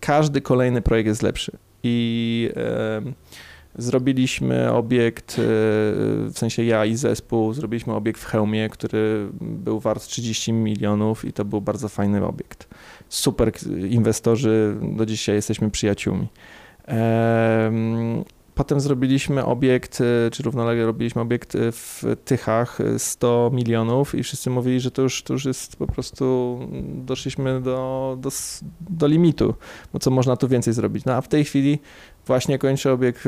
każdy 0.00 0.40
kolejny 0.40 0.82
projekt 0.82 1.06
jest 1.06 1.22
lepszy 1.22 1.52
i 1.82 2.50
Zrobiliśmy 3.78 4.72
obiekt, 4.72 5.32
e, 5.32 5.42
w 5.42 6.32
sensie 6.34 6.64
ja 6.64 6.84
i 6.84 6.96
zespół, 6.96 7.52
zrobiliśmy 7.52 7.94
obiekt 7.94 8.20
w 8.20 8.24
Chełmie, 8.24 8.68
który 8.68 9.28
był 9.40 9.80
wart 9.80 10.06
30 10.06 10.52
milionów 10.52 11.24
i 11.24 11.32
to 11.32 11.44
był 11.44 11.60
bardzo 11.60 11.88
fajny 11.88 12.26
obiekt. 12.26 12.68
Super 13.08 13.52
inwestorzy, 13.90 14.76
do 14.96 15.06
dzisiaj 15.06 15.34
jesteśmy 15.34 15.70
przyjaciółmi. 15.70 16.28
Potem 18.56 18.80
zrobiliśmy 18.80 19.44
obiekt, 19.44 20.00
e, 20.00 20.30
czy 20.30 20.42
równolegle 20.42 20.86
robiliśmy 20.86 21.22
obiekt 21.22 21.54
e, 21.54 21.72
w 21.72 22.04
Tychach 22.24 22.78
100 22.98 23.50
milionów 23.52 24.14
i 24.14 24.22
wszyscy 24.22 24.50
mówili, 24.50 24.80
że 24.80 24.90
to 24.90 25.02
już, 25.02 25.22
to 25.22 25.32
już 25.32 25.44
jest 25.44 25.76
po 25.76 25.86
prostu, 25.86 26.58
doszliśmy 26.94 27.60
do, 27.60 28.16
do, 28.20 28.30
do 28.80 29.06
limitu, 29.06 29.54
bo 29.92 29.98
co 29.98 30.10
można 30.10 30.36
tu 30.36 30.48
więcej 30.48 30.74
zrobić. 30.74 31.04
No 31.04 31.12
a 31.12 31.20
w 31.20 31.28
tej 31.28 31.44
chwili 31.44 31.78
Właśnie 32.26 32.58
kończę 32.58 32.92
obiekt 32.92 33.20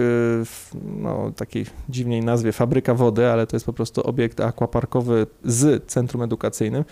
w 0.45 0.71
no, 0.85 1.33
takiej 1.37 1.67
dziwnej 1.89 2.21
nazwie 2.21 2.53
Fabryka 2.53 2.95
Wody, 2.95 3.27
ale 3.27 3.47
to 3.47 3.57
jest 3.57 3.67
po 3.67 3.73
prostu 3.73 4.07
obiekt 4.07 4.41
aquaparkowy 4.41 5.27
z 5.45 5.87
centrum 5.87 6.23
edukacyjnym. 6.23 6.85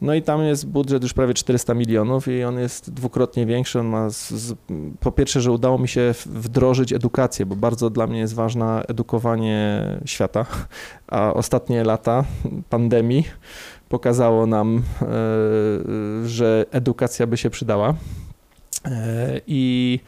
No 0.00 0.14
i 0.14 0.22
tam 0.22 0.42
jest 0.42 0.66
budżet 0.66 1.02
już 1.02 1.12
prawie 1.12 1.34
400 1.34 1.74
milionów 1.74 2.28
i 2.28 2.44
on 2.44 2.58
jest 2.58 2.92
dwukrotnie 2.92 3.46
większy. 3.46 3.80
On 3.80 3.86
ma 3.86 4.10
z, 4.10 4.30
z, 4.30 4.54
po 5.00 5.12
pierwsze, 5.12 5.40
że 5.40 5.52
udało 5.52 5.78
mi 5.78 5.88
się 5.88 6.14
wdrożyć 6.26 6.92
edukację, 6.92 7.46
bo 7.46 7.56
bardzo 7.56 7.90
dla 7.90 8.06
mnie 8.06 8.18
jest 8.18 8.34
ważne 8.34 8.82
edukowanie 8.88 9.84
świata, 10.04 10.46
a 11.06 11.32
ostatnie 11.34 11.84
lata 11.84 12.24
pandemii 12.70 13.24
pokazało 13.88 14.46
nam, 14.46 14.82
e, 15.02 15.06
że 16.28 16.66
edukacja 16.70 17.26
by 17.26 17.36
się 17.36 17.50
przydała. 17.50 17.94
E, 18.84 19.40
I 19.46 20.00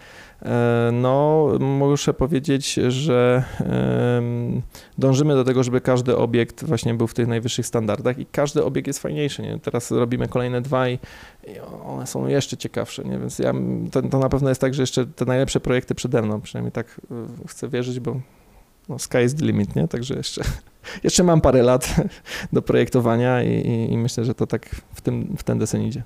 no, 0.93 1.49
muszę 1.61 2.15
powiedzieć, 2.15 2.75
że 2.75 3.45
dążymy 4.99 5.35
do 5.35 5.45
tego, 5.45 5.63
żeby 5.63 5.81
każdy 5.81 6.17
obiekt 6.17 6.65
właśnie 6.65 6.95
był 6.95 7.07
w 7.07 7.15
tych 7.15 7.29
najwyższych 7.29 7.67
standardach 7.67 8.19
i 8.19 8.27
każdy 8.27 8.65
obiekt 8.65 8.87
jest 8.87 8.99
fajniejszy. 8.99 9.43
Nie? 9.43 9.59
Teraz 9.59 9.91
robimy 9.91 10.29
kolejne 10.29 10.61
dwa 10.61 10.89
i, 10.89 10.99
one 11.87 12.07
są 12.07 12.27
jeszcze 12.27 12.57
ciekawsze, 12.57 13.05
nie? 13.05 13.19
więc 13.19 13.39
ja, 13.39 13.53
to, 13.93 14.03
to, 14.03 14.19
na 14.19 14.29
pewno 14.29 14.49
jest 14.49 14.61
tak, 14.61 14.75
że 14.75 14.83
jeszcze 14.83 15.07
te 15.07 15.25
najlepsze 15.25 15.61
projekty 15.61 15.95
przede 15.95 16.23
mną, 16.23 16.41
przynajmniej 16.41 16.73
tak 16.73 17.01
e, 17.11 17.47
chcę 17.49 17.69
wierzyć, 17.69 18.01
bo 18.01 18.21
no, 18.89 18.99
sky 18.99 19.25
is 19.25 19.35
the 19.35 19.45
limit, 19.45 19.77
nie? 19.77 19.89
Także 19.89 20.15
jeszcze, 20.15 20.43
jeszcze 21.05 21.25
mam 21.25 21.41
parę 21.41 21.63
lat 21.63 21.95
do 22.53 22.63
projektowania 22.63 23.43
i, 23.43 23.49
i, 23.49 23.93
i 23.93 23.99
myślę, 23.99 24.25
że 24.25 24.35
to 24.35 24.47
tak 24.47 24.67
w, 24.95 25.01
tym, 25.01 25.35
w 25.39 25.43
ten 25.43 25.59
desen 25.59 25.83
idzie. 25.83 26.03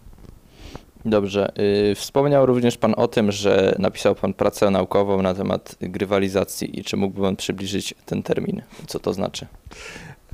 Dobrze. 1.06 1.52
Y, 1.90 1.94
wspomniał 1.94 2.46
również 2.46 2.78
Pan 2.78 2.94
o 2.96 3.08
tym, 3.08 3.32
że 3.32 3.76
napisał 3.78 4.14
Pan 4.14 4.34
pracę 4.34 4.70
naukową 4.70 5.22
na 5.22 5.34
temat 5.34 5.76
grywalizacji 5.80 6.80
i 6.80 6.84
czy 6.84 6.96
mógłby 6.96 7.22
Pan 7.22 7.36
przybliżyć 7.36 7.94
ten 8.06 8.22
termin? 8.22 8.62
Co 8.86 8.98
to 8.98 9.12
znaczy? 9.12 9.46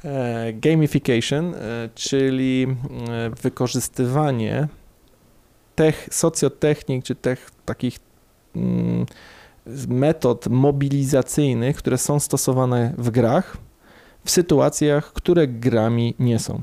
E, 0.05 0.53
gamification, 0.53 1.55
e, 1.55 1.89
czyli 1.95 2.67
e, 3.09 3.31
wykorzystywanie 3.43 4.69
tech, 5.75 6.09
socjotechnik 6.11 7.05
czy 7.05 7.15
tech, 7.15 7.51
takich 7.65 7.99
mm, 8.57 9.07
metod 9.89 10.49
mobilizacyjnych, 10.49 11.77
które 11.77 11.99
są 11.99 12.21
stosowane 12.21 12.95
w 12.99 13.11
grach, 13.11 13.57
w 14.25 14.31
sytuacjach, 14.31 15.13
które 15.13 15.49
grami 15.49 16.15
nie 16.19 16.39
są. 16.39 16.63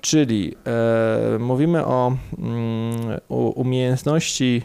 Czyli 0.00 0.54
e, 0.66 1.38
mówimy 1.38 1.84
o, 1.84 2.16
mm, 2.38 3.20
umiejętności, 3.54 4.62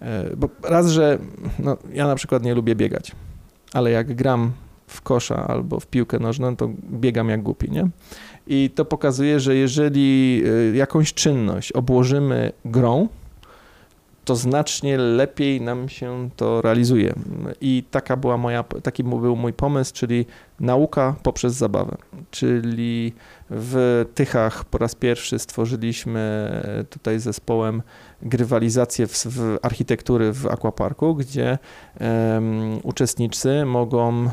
e, 0.00 0.36
bo 0.36 0.48
raz, 0.62 0.88
że 0.90 1.18
no, 1.58 1.76
ja 1.92 2.06
na 2.06 2.14
przykład 2.14 2.42
nie 2.42 2.54
lubię 2.54 2.74
biegać, 2.74 3.12
ale 3.72 3.90
jak 3.90 4.14
gram 4.14 4.52
w 4.86 5.02
kosza 5.02 5.46
albo 5.46 5.80
w 5.80 5.86
piłkę 5.86 6.18
nożną, 6.18 6.56
to 6.56 6.70
biegam 6.90 7.28
jak 7.28 7.42
głupi, 7.42 7.70
nie? 7.70 7.88
I 8.46 8.70
to 8.74 8.84
pokazuje, 8.84 9.40
że 9.40 9.56
jeżeli 9.56 10.42
e, 10.72 10.76
jakąś 10.76 11.14
czynność 11.14 11.72
obłożymy 11.72 12.52
grą, 12.64 13.08
to 14.28 14.36
znacznie 14.36 14.98
lepiej 14.98 15.60
nam 15.60 15.88
się 15.88 16.30
to 16.36 16.62
realizuje. 16.62 17.14
I 17.60 17.84
taka 17.90 18.16
była 18.16 18.36
moja, 18.36 18.62
taki 18.62 19.04
był 19.04 19.36
mój 19.36 19.52
pomysł, 19.52 19.94
czyli 19.94 20.26
nauka 20.60 21.16
poprzez 21.22 21.54
zabawę. 21.54 21.96
Czyli 22.30 23.12
w 23.50 24.04
Tychach 24.14 24.64
po 24.64 24.78
raz 24.78 24.94
pierwszy 24.94 25.38
stworzyliśmy 25.38 26.50
tutaj 26.90 27.18
zespołem 27.20 27.82
grywalizację 28.22 29.06
w, 29.06 29.12
w 29.12 29.58
architektury 29.62 30.32
w 30.32 30.46
aquaparku, 30.46 31.14
gdzie 31.14 31.58
um, 32.00 32.78
uczestnicy 32.82 33.64
mogą 33.64 34.08
um, 34.08 34.30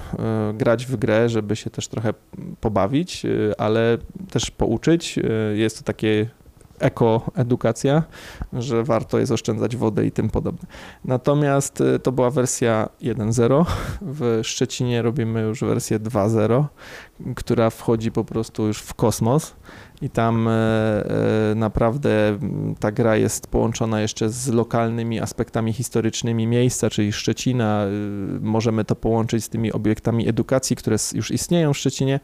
grać 0.58 0.86
w 0.86 0.96
grę, 0.96 1.30
żeby 1.30 1.56
się 1.56 1.70
też 1.70 1.88
trochę 1.88 2.14
pobawić, 2.62 3.26
e, 3.26 3.30
ale 3.62 3.98
też 4.32 4.52
pouczyć. 4.52 5.18
E, 5.18 5.22
jest 5.58 5.78
to 5.78 5.84
takie 5.84 6.30
ekoedukacja, 6.80 8.04
że 8.54 8.84
warto 8.84 9.20
jest 9.20 9.32
oszczędzać 9.32 9.76
wodę 9.76 10.06
i 10.06 10.12
tym 10.12 10.30
podobne. 10.30 10.68
Natomiast 11.06 11.82
y, 11.82 12.00
to 12.00 12.12
była 12.12 12.30
wersja 12.30 12.90
1.0. 13.02 13.66
W 14.02 14.40
Szczecinie 14.44 15.02
robimy 15.02 15.42
już 15.42 15.62
wersję 15.62 16.00
2.0, 16.00 16.66
która 17.36 17.70
wchodzi 17.70 18.12
po 18.12 18.24
prostu 18.24 18.68
już 18.68 18.80
w 18.80 18.94
kosmos 18.94 19.56
i 20.02 20.10
tam 20.10 20.48
e, 20.48 20.52
e, 20.52 21.56
naprawdę 21.56 22.40
ta 22.80 22.92
gra 22.92 23.16
jest 23.16 23.48
połączona 23.48 24.02
jeszcze 24.02 24.30
z 24.30 24.48
lokalnymi 24.48 25.20
aspektami 25.20 25.74
historycznymi 25.74 26.48
miejsca, 26.48 26.90
czyli 26.90 27.14
Szczecina. 27.14 27.86
Y, 27.86 28.40
możemy 28.42 28.86
to 28.86 28.96
połączyć 28.96 29.44
z 29.44 29.50
tymi 29.50 29.72
obiektami 29.72 30.30
edukacji, 30.30 30.76
które 30.76 30.98
już 31.14 31.32
istnieją 31.32 31.74
w 31.74 31.78
Szczecinie. 31.78 32.20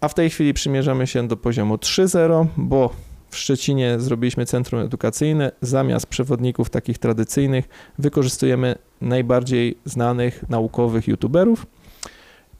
A 0.00 0.08
w 0.08 0.14
tej 0.14 0.30
chwili 0.30 0.54
przymierzamy 0.54 1.06
się 1.06 1.28
do 1.28 1.36
poziomu 1.36 1.76
3.0, 1.76 2.46
bo 2.56 2.90
w 3.30 3.36
Szczecinie 3.36 4.00
zrobiliśmy 4.00 4.46
centrum 4.46 4.80
edukacyjne. 4.80 5.52
Zamiast 5.60 6.06
przewodników 6.06 6.70
takich 6.70 6.98
tradycyjnych 6.98 7.68
wykorzystujemy 7.98 8.74
najbardziej 9.00 9.78
znanych 9.84 10.48
naukowych 10.48 11.08
youtuberów. 11.08 11.66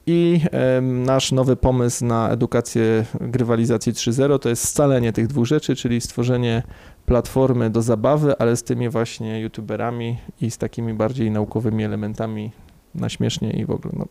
I 0.05 0.41
nasz 0.81 1.31
nowy 1.31 1.55
pomysł 1.55 2.05
na 2.05 2.29
edukację 2.29 3.05
grywalizacji 3.21 3.93
3.0 3.93 4.39
to 4.39 4.49
jest 4.49 4.67
scalenie 4.67 5.13
tych 5.13 5.27
dwóch 5.27 5.45
rzeczy, 5.45 5.75
czyli 5.75 6.01
stworzenie 6.01 6.63
platformy 7.05 7.69
do 7.69 7.81
zabawy, 7.81 8.37
ale 8.37 8.57
z 8.57 8.63
tymi 8.63 8.89
właśnie 8.89 9.41
youtuberami 9.41 10.17
i 10.41 10.51
z 10.51 10.57
takimi 10.57 10.93
bardziej 10.93 11.31
naukowymi 11.31 11.83
elementami 11.83 12.51
na 12.95 13.09
śmiesznie 13.09 13.51
i 13.51 13.65
w 13.65 13.71
ogóle 13.71 13.93
no, 13.97 14.05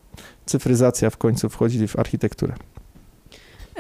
cyfryzacja 0.47 1.11
w 1.11 1.17
końcu 1.17 1.49
wchodzi 1.49 1.89
w 1.89 1.99
architekturę. 1.99 2.55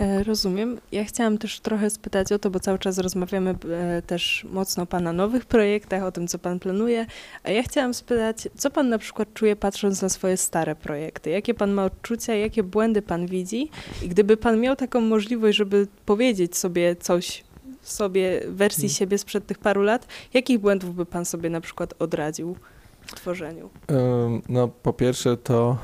E, 0.00 0.24
rozumiem. 0.24 0.78
Ja 0.92 1.04
chciałam 1.04 1.38
też 1.38 1.60
trochę 1.60 1.90
spytać 1.90 2.32
o 2.32 2.38
to, 2.38 2.50
bo 2.50 2.60
cały 2.60 2.78
czas 2.78 2.98
rozmawiamy 2.98 3.54
e, 3.70 4.02
też 4.02 4.46
mocno 4.52 4.82
o 4.82 4.86
Pana 4.86 5.12
nowych 5.12 5.44
projektach, 5.44 6.02
o 6.02 6.12
tym, 6.12 6.28
co 6.28 6.38
Pan 6.38 6.58
planuje, 6.58 7.06
a 7.44 7.50
ja 7.50 7.62
chciałam 7.62 7.94
spytać, 7.94 8.48
co 8.56 8.70
Pan 8.70 8.88
na 8.88 8.98
przykład 8.98 9.34
czuje 9.34 9.56
patrząc 9.56 10.02
na 10.02 10.08
swoje 10.08 10.36
stare 10.36 10.76
projekty? 10.76 11.30
Jakie 11.30 11.54
Pan 11.54 11.72
ma 11.72 11.84
odczucia, 11.84 12.34
jakie 12.34 12.62
błędy 12.62 13.02
Pan 13.02 13.26
widzi? 13.26 13.70
I 14.02 14.08
gdyby 14.08 14.36
Pan 14.36 14.60
miał 14.60 14.76
taką 14.76 15.00
możliwość, 15.00 15.58
żeby 15.58 15.86
powiedzieć 16.06 16.56
sobie 16.56 16.96
coś 16.96 17.44
sobie, 17.82 18.40
wersji 18.48 18.88
hmm. 18.88 18.94
siebie 18.94 19.18
sprzed 19.18 19.46
tych 19.46 19.58
paru 19.58 19.82
lat, 19.82 20.06
jakich 20.34 20.58
błędów 20.58 20.96
by 20.96 21.06
Pan 21.06 21.24
sobie 21.24 21.50
na 21.50 21.60
przykład 21.60 21.94
odradził? 21.98 22.56
W 23.06 23.14
tworzeniu? 23.14 23.70
No, 24.48 24.68
po 24.68 24.92
pierwsze, 24.92 25.36
to 25.36 25.78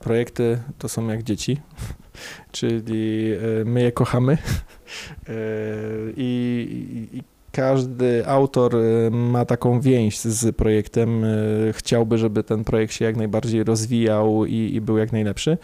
projekty 0.00 0.58
to 0.78 0.88
są 0.88 1.08
jak 1.08 1.22
dzieci, 1.22 1.60
czyli 2.52 3.32
my 3.64 3.82
je 3.82 3.92
kochamy 3.92 4.38
i, 6.16 7.08
i 7.12 7.22
każdy 7.52 8.26
autor 8.26 8.76
ma 9.10 9.44
taką 9.44 9.80
więź 9.80 10.18
z 10.18 10.56
projektem, 10.56 11.24
chciałby, 11.72 12.18
żeby 12.18 12.42
ten 12.44 12.64
projekt 12.64 12.92
się 12.92 13.04
jak 13.04 13.16
najbardziej 13.16 13.64
rozwijał 13.64 14.44
i, 14.44 14.74
i 14.74 14.80
był 14.80 14.98
jak 14.98 15.12
najlepszy. 15.12 15.58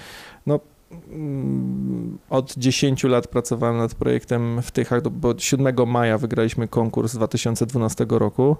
No, 0.46 0.60
mm, 1.12 2.18
od 2.30 2.54
10 2.56 3.04
lat 3.04 3.26
pracowałem 3.26 3.76
nad 3.76 3.94
projektem 3.94 4.62
w 4.62 4.70
Tychach, 4.70 5.02
bo 5.02 5.34
7 5.38 5.74
maja 5.86 6.18
wygraliśmy 6.18 6.68
konkurs 6.68 7.14
2012 7.14 8.06
roku. 8.08 8.56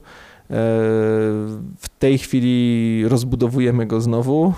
W 1.79 1.89
tej 1.99 2.19
chwili 2.19 3.09
rozbudowujemy 3.09 3.87
go 3.87 4.01
znowu 4.01 4.53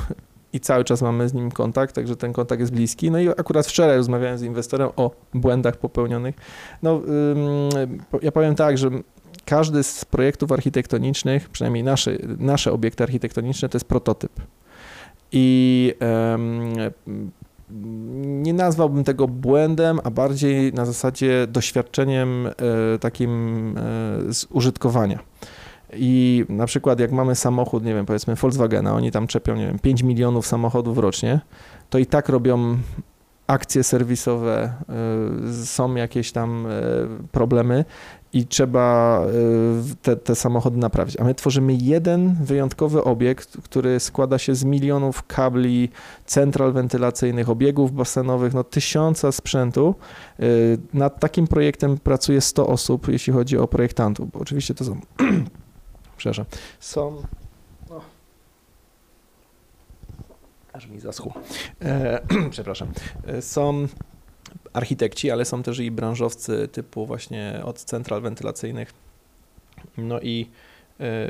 i 0.53 0.61
cały 0.61 0.85
czas 0.85 1.03
mamy 1.03 1.29
z 1.29 1.35
nim 1.35 1.51
kontakt, 1.51 1.95
także 1.95 2.17
ten 2.17 2.33
kontakt 2.33 2.61
jest 2.61 2.73
bliski. 2.73 3.11
No 3.11 3.19
i 3.19 3.29
akurat 3.29 3.67
wczoraj 3.67 3.97
rozmawiałem 3.97 4.39
z 4.39 4.43
inwestorem 4.43 4.89
o 4.97 5.11
błędach 5.35 5.77
popełnionych. 5.77 6.35
No, 6.83 7.03
ja 8.23 8.33
powiem 8.33 8.55
tak, 8.55 8.79
że 8.79 8.91
każdy 9.45 9.83
z 9.83 10.05
projektów 10.05 10.53
architektonicznych, 10.53 11.49
przynajmniej 11.49 11.85
nasze, 11.85 12.17
nasze 12.39 12.73
obiekty 12.73 13.03
architektoniczne, 13.03 13.69
to 13.69 13.77
jest 13.77 13.89
prototyp. 13.89 14.33
I 15.33 15.95
um, 16.01 16.75
nie 18.43 18.55
nazwałbym 18.55 19.05
tego 19.05 19.29
błędem, 19.29 20.01
a 20.05 20.11
bardziej 20.11 20.73
na 20.73 20.87
zasadzie 20.87 21.47
doświadczeniem 21.47 22.47
e, 22.47 22.53
takim 22.99 23.75
e, 23.79 23.81
z 24.35 24.47
użytkowania. 24.51 25.19
I 25.97 26.45
na 26.49 26.67
przykład 26.67 27.01
jak 27.01 27.13
mamy 27.13 27.35
samochód, 27.35 27.85
nie 27.85 27.95
wiem, 27.95 28.07
powiedzmy 28.07 28.35
Volkswagena, 28.35 28.95
oni 28.95 29.11
tam 29.11 29.27
czepią, 29.27 29.57
nie 29.57 29.67
wiem, 29.67 29.79
5 29.79 30.03
milionów 30.03 30.47
samochodów 30.47 30.99
rocznie, 30.99 31.41
to 31.91 31.99
i 31.99 32.07
tak 32.07 32.29
robią 32.29 32.77
akcje 33.47 33.85
serwisowe, 33.85 34.73
y, 35.53 35.67
są 35.67 35.95
jakieś 35.95 36.33
tam 36.33 36.67
y, 36.67 36.71
problemy 37.33 37.85
i 38.33 38.47
trzeba 38.47 39.21
y, 39.93 39.97
te, 40.03 40.17
te, 40.17 40.35
samochody 40.35 40.79
naprawić. 40.79 41.21
A 41.21 41.25
my 41.25 41.35
tworzymy 41.35 41.75
jeden 41.75 42.35
wyjątkowy 42.45 43.05
obiekt, 43.05 43.57
który 43.63 44.01
składa 44.01 44.39
się 44.39 44.55
z 44.55 44.65
milionów 44.65 45.23
kabli, 45.27 45.89
central 46.27 46.73
wentylacyjnych, 46.73 47.51
obiegów 47.51 47.93
basenowych, 47.93 48.55
no 48.55 48.65
tysiąca 48.65 49.33
sprzętu. 49.33 49.95
Nad 50.95 51.21
takim 51.21 51.47
projektem 51.47 51.99
pracuje 51.99 52.41
100 52.41 52.67
osób, 52.67 53.09
jeśli 53.09 53.33
chodzi 53.33 53.59
o 53.59 53.69
projektantów, 53.69 54.31
bo 54.31 54.39
oczywiście 54.41 54.75
to 54.75 54.85
są 54.85 55.01
przepraszam, 56.17 56.45
są... 56.81 57.23
O. 57.91 58.01
Aż 60.73 60.87
mi 60.87 61.01
zaschło. 61.01 61.35
E, 61.83 62.21
przepraszam. 62.51 62.89
E, 63.27 63.43
są 63.43 63.89
architekci, 64.73 65.31
ale 65.31 65.45
są 65.45 65.63
też 65.63 65.79
i 65.79 65.91
branżowcy 65.91 66.69
typu 66.69 67.07
właśnie 67.07 67.61
od 67.65 67.85
central 67.85 68.21
wentylacyjnych. 68.21 68.93
No 69.97 70.21
i 70.21 70.51
e, 71.01 71.29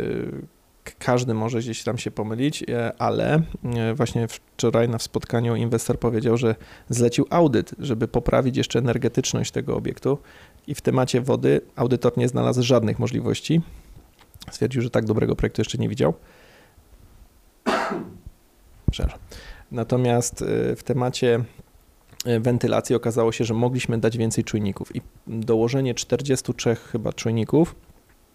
każdy 0.99 1.35
może 1.35 1.59
gdzieś 1.59 1.83
tam 1.83 1.99
się 1.99 2.11
pomylić, 2.11 2.63
e, 2.63 2.93
ale 2.99 3.43
właśnie 3.95 4.29
wczoraj 4.29 4.89
na 4.89 4.99
spotkaniu 4.99 5.57
inwestor 5.57 5.99
powiedział, 5.99 6.37
że 6.37 6.55
zlecił 6.89 7.27
audyt, 7.31 7.75
żeby 7.79 8.09
poprawić 8.09 8.57
jeszcze 8.57 8.79
energetyczność 8.79 9.51
tego 9.51 9.77
obiektu 9.77 10.19
i 10.67 10.75
w 10.75 10.81
temacie 10.81 11.21
wody 11.21 11.61
audytor 11.77 12.19
nie 12.19 12.29
znalazł 12.29 12.63
żadnych 12.63 12.99
możliwości. 12.99 13.61
Stwierdził, 14.51 14.83
że 14.83 14.91
tak 14.91 15.05
dobrego 15.05 15.37
projektu 15.37 15.61
jeszcze 15.61 15.79
nie 15.79 15.89
widział. 15.89 16.15
Przepraszam. 18.91 19.21
Natomiast 19.73 20.43
y, 20.43 20.77
w 20.77 20.83
temacie 20.83 21.45
y, 22.27 22.41
wentylacji 22.41 22.97
okazało 22.97 23.33
się, 23.33 23.45
że 23.45 23.55
mogliśmy 23.55 23.99
dać 23.99 24.17
więcej 24.17 24.45
czujników 24.45 24.97
i 24.97 25.01
dołożenie 25.27 25.95
43 25.95 26.75
chyba 26.75 27.13
czujników 27.13 27.75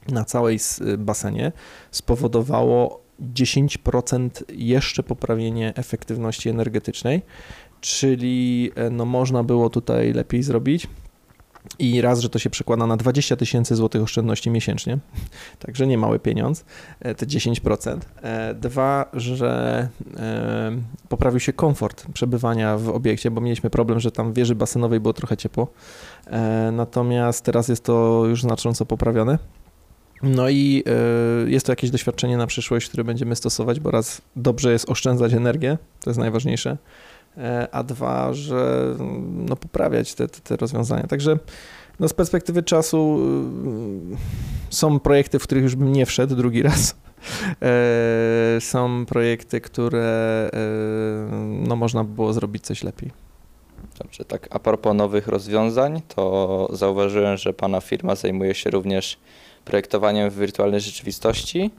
na 0.08 0.26
całej 0.26 0.60
y, 0.82 0.98
basenie 0.98 1.52
spowodowało 1.92 3.02
10% 3.34 4.30
jeszcze 4.50 5.04
poprawienie 5.04 5.74
efektywności 5.76 6.50
energetycznej, 6.50 7.22
czyli 7.82 8.72
no 8.92 9.06
można 9.06 9.44
było 9.44 9.70
tutaj 9.70 10.14
lepiej 10.14 10.44
zrobić. 10.44 10.88
I 11.80 12.02
raz, 12.02 12.20
że 12.20 12.30
to 12.30 12.40
się 12.40 12.50
przekłada 12.50 12.88
na 12.88 12.98
20 12.98 13.36
tysięcy 13.36 13.76
złotych 13.76 14.02
oszczędności 14.02 14.50
miesięcznie, 14.50 14.98
także 15.66 15.88
nie 15.88 15.98
mały 15.98 16.20
pieniądz, 16.20 16.66
e, 17.00 17.16
te 17.16 17.26
10%. 17.26 18.00
E, 18.22 18.54
dwa, 18.54 19.06
że 19.14 19.88
e, 20.18 20.72
poprawił 21.10 21.40
się 21.40 21.54
komfort 21.54 22.06
przebywania 22.14 22.78
w 22.78 22.90
obiekcie, 22.90 23.32
bo 23.32 23.42
mieliśmy 23.42 23.70
problem, 23.70 24.00
że 24.00 24.12
tam 24.12 24.34
w 24.34 24.36
wieży 24.36 24.56
basenowej 24.56 25.00
było 25.00 25.14
trochę 25.14 25.38
ciepło. 25.38 25.68
Natomiast 26.72 27.46
teraz 27.46 27.68
jest 27.68 27.84
to 27.84 28.24
już 28.26 28.42
znacząco 28.42 28.86
poprawione. 28.86 29.38
No 30.24 30.50
i 30.50 30.84
jest 31.48 31.66
to 31.66 31.72
jakieś 31.72 31.90
doświadczenie 31.90 32.38
na 32.38 32.48
przyszłość, 32.48 32.88
które 32.88 33.04
będziemy 33.04 33.36
stosować, 33.36 33.80
bo 33.80 33.92
raz 33.92 34.22
dobrze 34.36 34.72
jest 34.72 34.90
oszczędzać 34.90 35.34
energię, 35.34 35.78
to 36.04 36.10
jest 36.10 36.20
najważniejsze, 36.20 36.78
a 37.72 37.84
dwa, 37.84 38.34
że 38.34 38.96
no, 39.30 39.56
poprawiać 39.56 40.14
te, 40.14 40.28
te, 40.28 40.42
te 40.42 40.56
rozwiązania. 40.56 41.08
Także 41.08 41.38
no, 42.00 42.08
z 42.08 42.14
perspektywy 42.14 42.64
czasu 42.64 43.20
y, 44.70 44.76
są 44.76 45.00
projekty, 45.00 45.40
w 45.40 45.44
których 45.44 45.64
już 45.64 45.76
bym 45.76 45.92
nie 45.92 46.06
wszedł 46.06 46.36
drugi 46.36 46.62
raz. 46.62 46.96
E, 47.62 48.62
są 48.62 49.06
projekty, 49.06 49.62
które 49.62 50.50
e, 50.54 50.60
no, 51.68 51.76
można 51.76 52.04
by 52.04 52.14
było 52.14 52.34
zrobić 52.34 52.66
coś 52.66 52.84
lepiej. 52.84 53.12
Dobrze, 53.98 54.26
tak 54.26 54.48
a 54.52 54.60
propos 54.60 54.96
nowych 54.96 55.28
rozwiązań, 55.28 56.02
to 56.16 56.68
zauważyłem, 56.74 57.38
że 57.38 57.54
Pana 57.54 57.82
firma 57.82 58.16
zajmuje 58.16 58.56
się 58.56 58.70
również 58.70 59.18
projektowaniem 59.66 60.30
w 60.30 60.40
wirtualnej 60.40 60.80
rzeczywistości. 60.82 61.72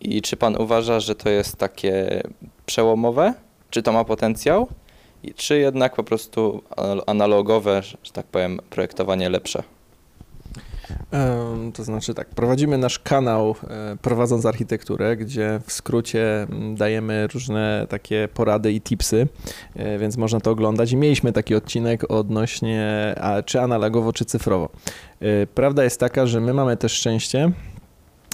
I 0.00 0.22
czy 0.22 0.36
Pan 0.36 0.56
uważa, 0.56 1.00
że 1.00 1.14
to 1.14 1.28
jest 1.28 1.56
takie 1.56 2.22
przełomowe? 2.66 3.34
Czy 3.70 3.82
to 3.82 3.92
ma 3.92 4.04
potencjał? 4.04 4.68
Czy 5.36 5.58
jednak 5.58 5.96
po 5.96 6.04
prostu 6.04 6.62
analogowe, 7.06 7.82
że 7.82 8.12
tak 8.12 8.26
powiem, 8.26 8.60
projektowanie 8.70 9.28
lepsze? 9.28 9.62
To 11.74 11.84
znaczy 11.84 12.14
tak, 12.14 12.28
prowadzimy 12.28 12.78
nasz 12.78 12.98
kanał 12.98 13.54
e, 13.70 13.96
prowadząc 14.02 14.46
architekturę, 14.46 15.16
gdzie 15.16 15.60
w 15.66 15.72
skrócie 15.72 16.46
dajemy 16.74 17.26
różne 17.26 17.86
takie 17.88 18.28
porady 18.34 18.72
i 18.72 18.80
tipsy, 18.80 19.28
e, 19.76 19.98
więc 19.98 20.16
można 20.16 20.40
to 20.40 20.50
oglądać. 20.50 20.92
I 20.92 20.96
mieliśmy 20.96 21.32
taki 21.32 21.54
odcinek 21.54 22.10
odnośnie 22.10 23.14
czy 23.44 23.60
analogowo, 23.60 24.12
czy 24.12 24.24
cyfrowo. 24.24 24.68
E, 25.20 25.46
prawda 25.46 25.84
jest 25.84 26.00
taka, 26.00 26.26
że 26.26 26.40
my 26.40 26.54
mamy 26.54 26.76
też 26.76 26.92
szczęście 26.92 27.52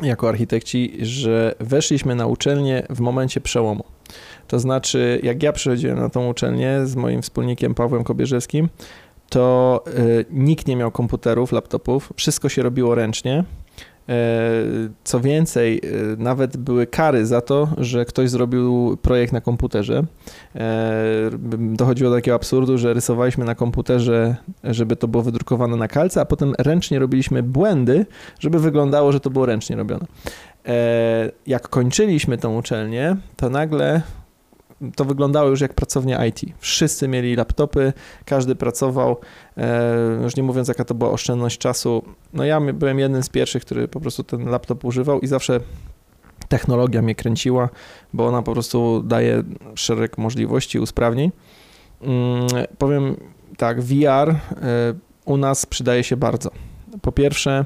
jako 0.03 0.29
architekci, 0.29 0.99
że 1.03 1.55
weszliśmy 1.61 2.15
na 2.15 2.27
uczelnię 2.27 2.87
w 2.91 3.01
momencie 3.01 3.41
przełomu. 3.41 3.85
To 4.53 4.59
znaczy, 4.59 5.21
jak 5.23 5.43
ja 5.43 5.53
przychodziłem 5.53 5.99
na 5.99 6.09
tą 6.09 6.29
uczelnię 6.29 6.81
z 6.85 6.97
moim 6.97 7.23
wspólnikiem 7.23 7.75
Pawłem 7.75 8.05
Kobierzewskim, 8.05 8.69
to 9.29 9.85
y, 9.99 10.25
nikt 10.31 10.67
nie 10.67 10.77
miał 10.77 10.91
komputerów, 10.91 11.53
laptopów, 11.53 12.13
wszystko 12.17 12.49
się 12.49 12.63
robiło 12.63 12.95
ręcznie. 12.95 13.45
E, 14.09 14.15
co 15.05 15.21
więcej, 15.21 15.81
y, 15.85 16.17
nawet 16.19 16.57
były 16.57 16.87
kary 16.87 17.27
za 17.27 17.41
to, 17.41 17.69
że 17.79 18.05
ktoś 18.05 18.31
zrobił 18.31 18.97
projekt 19.03 19.33
na 19.33 19.41
komputerze. 19.41 20.05
E, 20.55 21.31
dochodziło 21.59 22.11
do 22.11 22.17
takiego 22.17 22.35
absurdu, 22.35 22.79
że 22.79 22.95
rysowaliśmy 22.95 23.45
na 23.45 23.55
komputerze, 23.55 24.37
żeby 24.65 24.97
to 24.97 25.09
było 25.09 25.23
wydrukowane 25.23 25.77
na 25.77 25.89
kalce, 25.89 26.21
a 26.21 26.25
potem 26.25 26.55
ręcznie 26.59 26.99
robiliśmy 26.99 27.43
błędy, 27.43 28.07
żeby 28.41 28.59
wyglądało, 28.59 29.13
że 29.13 29.21
to 29.21 29.31
było 29.31 29.47
ręcznie 29.47 29.77
robione. 29.77 30.07
E, 30.67 31.31
jak 31.47 31.69
kończyliśmy 31.69 32.39
tą 32.39 32.59
uczelnię, 32.59 33.17
to 33.37 33.51
nagle 33.51 34.03
to 34.97 35.05
wyglądało 35.05 35.49
już 35.49 35.61
jak 35.61 35.75
pracownia 35.75 36.27
IT. 36.27 36.41
Wszyscy 36.59 37.09
mieli 37.09 37.37
laptopy, 37.37 37.93
każdy 38.25 38.55
pracował, 38.55 39.17
e, 39.57 40.19
już 40.23 40.37
nie 40.37 40.43
mówiąc 40.43 40.69
jaka 40.69 40.85
to 40.85 40.95
była 40.95 41.11
oszczędność 41.11 41.59
czasu. 41.59 42.03
No 42.33 42.45
ja 42.45 42.61
byłem 42.61 42.99
jednym 42.99 43.23
z 43.23 43.29
pierwszych, 43.29 43.65
który 43.65 43.89
po 43.89 44.01
prostu 44.01 44.25
ten 44.25 44.49
laptop 44.49 44.85
używał 44.85 45.21
i 45.21 45.27
zawsze 45.27 45.61
technologia 46.49 47.03
mnie 47.03 47.15
kręciła, 47.15 47.69
bo 48.13 48.27
ona 48.27 48.43
po 48.43 48.53
prostu 48.53 49.03
daje 49.03 49.43
szereg 49.75 50.19
możliwości, 50.19 50.79
usprawnień. 50.79 51.33
Mm, 52.03 52.47
powiem 52.79 53.17
tak, 53.57 53.83
VR 53.83 54.31
e, 54.31 54.37
u 55.25 55.37
nas 55.37 55.67
przydaje 55.67 56.05
się 56.05 56.17
bardzo. 56.17 56.51
Po 57.03 57.13
pierwsze, 57.13 57.65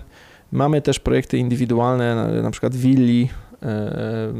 mamy 0.53 0.83
też 0.83 1.01
projekty 1.01 1.39
indywidualne, 1.39 2.41
na, 2.43 2.51
przykład 2.51 2.77
willi 2.77 3.29
e, 3.63 4.33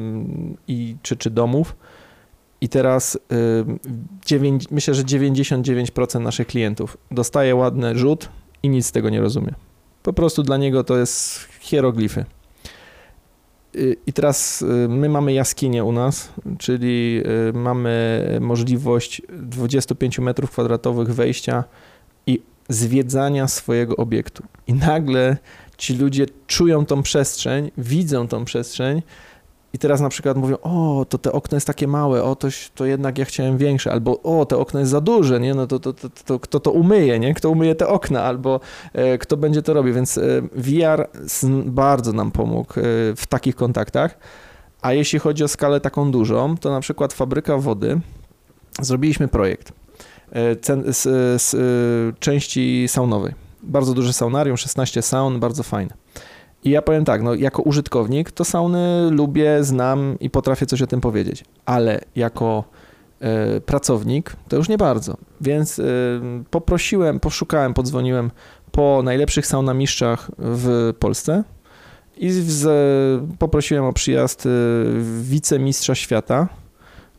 i, 0.69 0.97
czy, 1.03 1.17
czy 1.17 1.31
domów, 1.31 1.77
i 2.67 2.69
teraz 2.69 3.19
y, 4.31 4.65
myślę, 4.71 4.95
że 4.95 5.03
99% 5.03 6.21
naszych 6.21 6.47
klientów 6.47 6.97
dostaje 7.11 7.55
ładny 7.55 7.99
rzut 7.99 8.29
i 8.63 8.69
nic 8.69 8.87
z 8.87 8.93
tego 8.93 9.11
nie 9.11 9.21
rozumie. 9.21 9.55
Po 10.03 10.13
prostu 10.13 10.43
dla 10.43 10.57
niego 10.57 10.85
to 10.85 10.97
jest 10.97 11.49
hieroglify. 11.61 12.25
Y, 13.77 13.97
I 14.07 14.13
teraz 14.13 14.63
y, 14.63 14.67
my 14.89 15.09
mamy 15.09 15.33
jaskinię 15.33 15.85
u 15.85 15.93
nas, 15.93 16.29
czyli 16.59 17.23
mamy 17.55 18.25
możliwość 18.41 19.23
25 19.33 20.19
metrów 20.19 20.51
kwadratowych 20.51 21.15
wejścia 21.15 21.65
i 22.27 22.43
zwiedzania 22.69 23.49
swojego 23.49 23.97
obiektu. 23.97 24.43
I 24.67 24.75
nagle 24.75 25.37
ci 25.77 25.95
ludzie 25.95 26.27
czują 26.47 26.87
tą 26.87 27.03
przestrzeń, 27.03 27.71
widzą 27.79 28.29
tą 28.29 28.45
przestrzeń 28.45 29.03
i 29.77 29.79
teraz 29.79 30.01
na 30.01 30.09
przykład 30.09 30.37
mówią, 30.37 30.57
o, 30.63 31.07
to 31.09 31.19
te 31.19 31.33
okno 31.33 31.57
jest 31.57 31.67
takie 31.67 31.89
małe, 31.89 32.23
o, 32.23 32.37
to, 32.37 32.49
to 32.75 32.87
jednak 32.87 33.19
ja 33.19 33.25
chciałem 33.25 33.59
większe, 33.59 33.93
albo 33.93 34.23
o, 34.23 34.47
te 34.47 34.57
okno 34.57 34.81
jest 34.81 34.91
za 34.91 35.01
duże, 35.01 35.41
nie, 35.41 35.55
no 35.55 35.67
to, 35.67 35.79
to, 35.79 35.93
to, 35.93 36.09
to 36.25 36.39
kto 36.41 36.61
to 36.61 36.71
umyje, 36.71 37.19
nie, 37.19 37.35
kto 37.35 37.51
umyje 37.51 37.75
te 37.75 37.89
okna, 37.89 38.23
albo 38.23 38.61
e, 38.93 39.19
kto 39.19 39.37
będzie 39.37 39.63
to 39.63 39.75
robił, 39.75 39.95
więc 39.95 40.19
e, 40.19 40.23
VR 40.53 41.09
bardzo 41.65 42.13
nam 42.13 42.31
pomógł 42.31 42.73
e, 42.73 42.83
w 43.17 43.27
takich 43.29 43.57
kontaktach, 43.57 44.19
a 44.83 44.93
jeśli 44.93 45.19
chodzi 45.19 45.45
o 45.45 45.49
skalę 45.49 45.81
taką 45.81 46.11
dużą, 46.11 46.57
to 46.57 46.71
na 46.71 46.81
przykład 46.81 47.13
fabryka 47.13 47.57
wody, 47.57 48.01
zrobiliśmy 48.81 49.29
projekt 49.29 49.73
e, 50.33 50.93
z, 50.93 51.05
z 51.43 51.55
e, 51.55 51.59
części 52.21 52.85
saunowej, 52.89 53.35
bardzo 53.63 53.95
duży 53.95 54.13
saunarium, 54.13 54.57
16 54.57 55.03
saun, 55.03 55.41
bardzo 55.41 55.63
fajne. 55.63 56.06
I 56.67 56.71
ja 56.71 56.83
powiem 56.83 57.05
tak, 57.05 57.23
no 57.23 57.35
jako 57.35 57.63
użytkownik 57.63 58.31
to 58.31 58.45
sauny 58.45 59.11
lubię, 59.11 59.65
znam 59.65 60.17
i 60.21 60.31
potrafię 60.31 60.67
coś 60.67 60.83
o 60.83 60.87
tym 60.87 61.01
powiedzieć, 61.01 61.45
ale 61.65 62.01
jako 62.17 62.65
y, 63.57 63.61
pracownik 63.61 64.37
to 64.49 64.57
już 64.57 64.69
nie 64.69 64.79
bardzo. 64.79 65.17
Więc 65.41 65.79
y, 65.79 65.85
poprosiłem, 66.51 67.21
poszukałem, 67.21 67.75
podzwoniłem 67.75 68.31
po 68.73 69.01
najlepszych 69.05 69.47
saunamistrzach 69.47 70.31
w 70.39 70.93
Polsce 70.99 71.45
i 72.17 72.31
z, 72.31 72.69
poprosiłem 73.39 73.85
o 73.85 73.93
przyjazd 73.93 74.47
y, 74.47 74.51
wicemistrza 75.23 75.95
świata, 75.95 76.49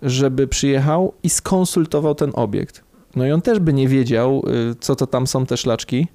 żeby 0.02 0.48
przyjechał 0.48 1.14
i 1.24 1.30
skonsultował 1.30 2.16
ten 2.16 2.32
obiekt. 2.34 2.84
No 3.16 3.26
i 3.26 3.32
on 3.32 3.42
też 3.42 3.60
by 3.60 3.74
nie 3.74 3.88
wiedział, 3.88 4.44
co 4.80 4.96
to 4.96 5.08
tam 5.08 5.28
są 5.28 5.46
te 5.46 5.58
szlaczki, 5.58 6.08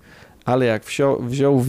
ale 0.44 0.66
jak 0.66 0.84
wziął, 0.84 1.22
wziął 1.22 1.60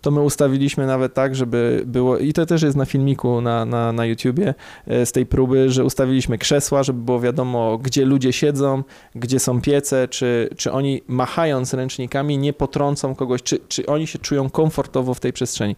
to 0.00 0.10
my 0.10 0.20
ustawiliśmy 0.20 0.86
nawet 0.86 1.14
tak, 1.14 1.34
żeby 1.34 1.82
było, 1.86 2.18
i 2.18 2.32
to 2.32 2.46
też 2.46 2.62
jest 2.62 2.76
na 2.76 2.84
filmiku 2.84 3.40
na, 3.40 3.64
na, 3.64 3.92
na 3.92 4.06
YouTubie 4.06 4.54
e, 4.86 5.06
z 5.06 5.12
tej 5.12 5.26
próby, 5.26 5.70
że 5.70 5.84
ustawiliśmy 5.84 6.38
krzesła, 6.38 6.82
żeby 6.82 7.02
było 7.02 7.20
wiadomo, 7.20 7.78
gdzie 7.78 8.04
ludzie 8.04 8.32
siedzą, 8.32 8.82
gdzie 9.14 9.38
są 9.38 9.60
piece, 9.60 10.08
czy, 10.08 10.48
czy 10.56 10.72
oni 10.72 11.02
machając 11.08 11.74
ręcznikami 11.74 12.38
nie 12.38 12.52
potrącą 12.52 13.14
kogoś, 13.14 13.42
czy, 13.42 13.58
czy 13.68 13.86
oni 13.86 14.06
się 14.06 14.18
czują 14.18 14.50
komfortowo 14.50 15.14
w 15.14 15.20
tej 15.20 15.32
przestrzeni. 15.32 15.76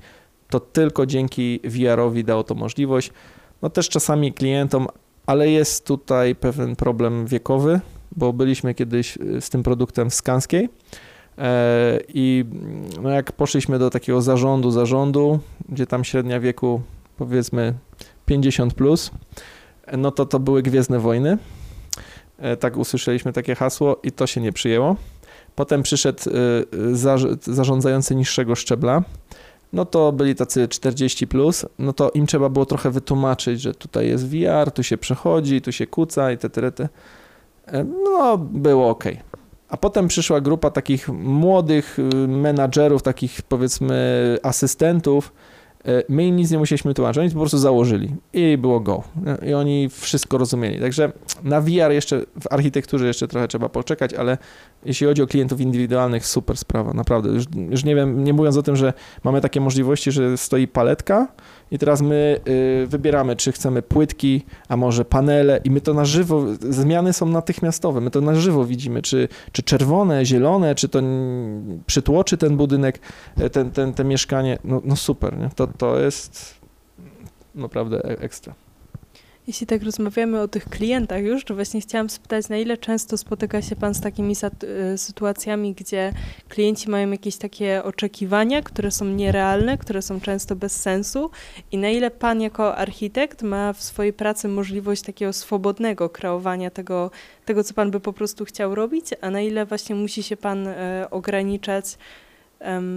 To 0.48 0.60
tylko 0.60 1.06
dzięki 1.06 1.60
VR-owi 1.64 2.24
dało 2.24 2.44
to 2.44 2.54
możliwość. 2.54 3.10
No 3.62 3.70
też 3.70 3.88
czasami 3.88 4.32
klientom, 4.32 4.86
ale 5.26 5.50
jest 5.50 5.86
tutaj 5.86 6.34
pewien 6.34 6.76
problem 6.76 7.26
wiekowy, 7.26 7.80
bo 8.16 8.32
byliśmy 8.32 8.74
kiedyś 8.74 9.18
e, 9.18 9.40
z 9.40 9.50
tym 9.50 9.62
produktem 9.62 10.10
w 10.10 10.14
Skanskiej 10.14 10.68
I 12.08 12.44
no 13.02 13.10
jak 13.10 13.32
poszliśmy 13.32 13.78
do 13.78 13.90
takiego 13.90 14.22
zarządu, 14.22 14.70
zarządu, 14.70 15.38
gdzie 15.68 15.86
tam 15.86 16.04
średnia 16.04 16.40
wieku 16.40 16.80
powiedzmy 17.16 17.74
50 18.26 18.74
plus, 18.74 19.10
no 19.96 20.10
to 20.10 20.26
to 20.26 20.38
były 20.38 20.62
Gwiezdne 20.62 20.98
Wojny. 20.98 21.38
E, 22.38 22.56
tak 22.56 22.76
usłyszeliśmy 22.76 23.32
takie 23.32 23.54
hasło 23.54 23.96
i 24.02 24.12
to 24.12 24.26
się 24.26 24.40
nie 24.40 24.52
przyjęło. 24.52 24.96
Potem 25.54 25.82
przyszedł 25.82 26.22
e, 26.30 27.34
zarządzający 27.40 28.14
niższego 28.14 28.54
szczebla. 28.54 29.02
No 29.72 29.84
to 29.84 30.12
byli 30.12 30.34
tacy 30.34 30.68
40 30.68 31.26
plus, 31.26 31.66
no 31.78 31.92
to 31.92 32.10
im 32.10 32.26
trzeba 32.26 32.48
było 32.48 32.66
trochę 32.66 32.90
wytłumaczyć, 32.90 33.60
że 33.60 33.74
tutaj 33.74 34.08
jest 34.08 34.28
VR, 34.28 34.70
tu 34.70 34.82
się 34.82 34.98
przechodzi, 34.98 35.60
tu 35.60 35.72
się 35.72 35.86
kuca 35.86 36.32
i 36.32 36.38
te, 36.38 36.50
te, 36.50 36.72
te. 36.72 36.88
No 38.04 38.38
było 38.38 38.88
ok. 38.88 39.04
A 39.72 39.76
potem 39.76 40.08
przyszła 40.08 40.40
grupa 40.40 40.70
takich 40.70 41.08
młodych 41.08 41.98
y, 41.98 42.28
menadżerów, 42.28 43.02
takich 43.02 43.42
powiedzmy 43.42 44.38
asystentów, 44.42 45.32
my 46.08 46.26
im 46.26 46.36
nic 46.36 46.50
nie 46.50 46.58
musieliśmy 46.58 46.94
tłumaczyć, 46.94 47.20
oni 47.20 47.30
po 47.30 47.38
prostu 47.38 47.58
założyli 47.58 48.14
i 48.32 48.58
było 48.58 48.80
go. 48.80 49.02
I 49.46 49.54
oni 49.54 49.88
wszystko 49.88 50.38
rozumieli. 50.38 50.80
Także 50.80 51.12
na 51.44 51.60
VR 51.60 51.90
jeszcze, 51.90 52.20
w 52.40 52.52
architekturze 52.52 53.06
jeszcze 53.06 53.28
trochę 53.28 53.48
trzeba 53.48 53.68
poczekać, 53.68 54.14
ale 54.14 54.38
jeśli 54.84 55.06
chodzi 55.06 55.22
o 55.22 55.26
klientów 55.26 55.60
indywidualnych, 55.60 56.26
super 56.26 56.56
sprawa, 56.56 56.92
naprawdę. 56.92 57.28
Już, 57.30 57.44
już 57.70 57.84
nie 57.84 57.94
wiem, 57.94 58.24
nie 58.24 58.32
mówiąc 58.32 58.56
o 58.56 58.62
tym, 58.62 58.76
że 58.76 58.92
mamy 59.24 59.40
takie 59.40 59.60
możliwości, 59.60 60.12
że 60.12 60.38
stoi 60.38 60.68
paletka 60.68 61.28
i 61.70 61.78
teraz 61.78 62.02
my 62.02 62.40
y, 62.82 62.86
wybieramy, 62.86 63.36
czy 63.36 63.52
chcemy 63.52 63.82
płytki, 63.82 64.44
a 64.68 64.76
może 64.76 65.04
panele 65.04 65.60
i 65.64 65.70
my 65.70 65.80
to 65.80 65.94
na 65.94 66.04
żywo, 66.04 66.44
zmiany 66.70 67.12
są 67.12 67.26
natychmiastowe, 67.26 68.00
my 68.00 68.10
to 68.10 68.20
na 68.20 68.34
żywo 68.34 68.64
widzimy, 68.64 69.02
czy, 69.02 69.28
czy 69.52 69.62
czerwone, 69.62 70.24
zielone, 70.24 70.74
czy 70.74 70.88
to 70.88 71.02
przytłoczy 71.86 72.36
ten 72.36 72.56
budynek, 72.56 73.00
e, 73.36 73.50
ten, 73.50 73.70
ten, 73.70 73.94
te 73.94 74.04
mieszkanie, 74.04 74.58
no, 74.64 74.82
no 74.84 74.96
super, 74.96 75.38
nie? 75.38 75.50
To, 75.56 75.68
to 75.78 76.00
jest 76.00 76.54
naprawdę 77.54 78.04
e, 78.04 78.18
ekstra. 78.18 78.54
Jeśli 79.46 79.66
tak 79.66 79.82
rozmawiamy 79.82 80.40
o 80.40 80.48
tych 80.48 80.64
klientach 80.64 81.22
już, 81.22 81.44
to 81.44 81.54
właśnie 81.54 81.80
chciałam 81.80 82.10
spytać, 82.10 82.48
na 82.48 82.56
ile 82.56 82.76
często 82.76 83.16
spotyka 83.16 83.62
się 83.62 83.76
Pan 83.76 83.94
z 83.94 84.00
takimi 84.00 84.34
y, 84.94 84.98
sytuacjami, 84.98 85.74
gdzie 85.74 86.12
klienci 86.48 86.90
mają 86.90 87.10
jakieś 87.10 87.36
takie 87.36 87.84
oczekiwania, 87.84 88.62
które 88.62 88.90
są 88.90 89.04
nierealne, 89.04 89.78
które 89.78 90.02
są 90.02 90.20
często 90.20 90.56
bez 90.56 90.80
sensu 90.80 91.30
i 91.72 91.78
na 91.78 91.90
ile 91.90 92.10
Pan 92.10 92.40
jako 92.40 92.76
architekt 92.76 93.42
ma 93.42 93.72
w 93.72 93.82
swojej 93.82 94.12
pracy 94.12 94.48
możliwość 94.48 95.02
takiego 95.02 95.32
swobodnego 95.32 96.08
kreowania 96.08 96.70
tego, 96.70 97.10
tego 97.44 97.64
co 97.64 97.74
Pan 97.74 97.90
by 97.90 98.00
po 98.00 98.12
prostu 98.12 98.44
chciał 98.44 98.74
robić, 98.74 99.06
a 99.20 99.30
na 99.30 99.40
ile 99.40 99.66
właśnie 99.66 99.94
musi 99.94 100.22
się 100.22 100.36
Pan 100.36 100.66
e, 100.66 101.06
ograniczać 101.10 101.98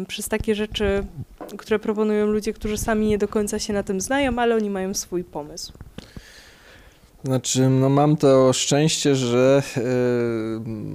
przez 0.07 0.27
takie 0.27 0.55
rzeczy, 0.55 1.05
które 1.57 1.79
proponują 1.79 2.25
ludzie, 2.25 2.53
którzy 2.53 2.77
sami 2.77 3.07
nie 3.07 3.17
do 3.17 3.27
końca 3.27 3.59
się 3.59 3.73
na 3.73 3.83
tym 3.83 4.01
znają, 4.01 4.39
ale 4.39 4.55
oni 4.55 4.69
mają 4.69 4.93
swój 4.93 5.23
pomysł. 5.23 5.73
Znaczy, 7.25 7.69
no 7.69 7.89
mam 7.89 8.17
to 8.17 8.53
szczęście, 8.53 9.15
że 9.15 9.63
y, 9.77 9.81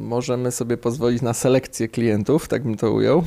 możemy 0.00 0.50
sobie 0.50 0.76
pozwolić 0.76 1.22
na 1.22 1.34
selekcję 1.34 1.88
klientów, 1.88 2.48
tak 2.48 2.62
bym 2.62 2.76
to 2.76 2.92
ujął, 2.92 3.18
y, 3.18 3.24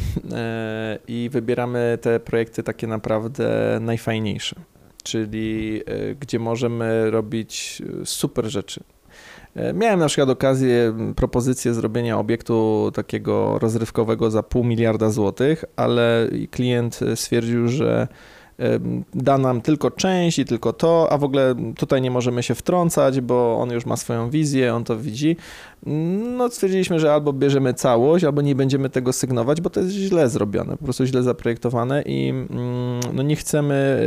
i 1.08 1.30
wybieramy 1.32 1.98
te 2.02 2.20
projekty 2.20 2.64
takie 2.64 2.88
naprawdę 2.88 3.78
najfajniejsze, 3.82 4.56
czyli 5.04 5.82
y, 5.90 6.16
gdzie 6.20 6.40
możemy 6.40 7.12
robić 7.12 7.82
super 8.06 8.46
rzeczy. 8.46 8.84
Miałem 9.74 10.00
na 10.00 10.08
przykład 10.08 10.30
okazję, 10.30 10.94
propozycję 11.16 11.74
zrobienia 11.74 12.20
obiektu 12.20 12.92
takiego 12.94 13.60
rozrywkowego 13.60 14.32
za 14.32 14.44
pół 14.44 14.63
miliarda 14.63 15.10
złotych, 15.10 15.66
ale 15.76 16.30
klient 16.52 17.00
stwierdził, 17.16 17.68
że 17.68 18.08
da 19.13 19.38
nam 19.38 19.62
tylko 19.62 19.92
część 19.92 20.39
i 20.39 20.46
tylko 20.46 20.74
to, 20.74 21.08
a 21.12 21.18
w 21.18 21.24
ogóle 21.24 21.56
tutaj 21.76 22.02
nie 22.02 22.12
możemy 22.12 22.44
się 22.44 22.56
wtrącać, 22.56 23.22
bo 23.22 23.58
on 23.60 23.70
już 23.72 23.86
ma 23.86 23.98
swoją 23.98 24.30
wizję, 24.30 24.76
on 24.76 24.84
to 24.84 24.98
widzi. 24.98 25.38
No 26.38 26.50
stwierdziliśmy, 26.50 27.00
że 27.00 27.13
albo 27.13 27.34
bierzemy 27.34 27.74
całość, 27.74 28.26
albo 28.26 28.42
nie 28.42 28.56
będziemy 28.56 28.89
tego 28.89 29.13
sygnować, 29.13 29.62
bo 29.62 29.70
to 29.70 29.80
jest 29.80 29.92
źle 29.92 30.30
zrobione, 30.30 30.78
po 30.78 30.84
prostu 30.84 31.06
źle 31.06 31.24
zaprojektowane 31.24 32.02
i 32.02 32.30
mm, 32.30 32.50
no 33.13 33.24
nie 33.24 33.36
chcemy, 33.36 34.00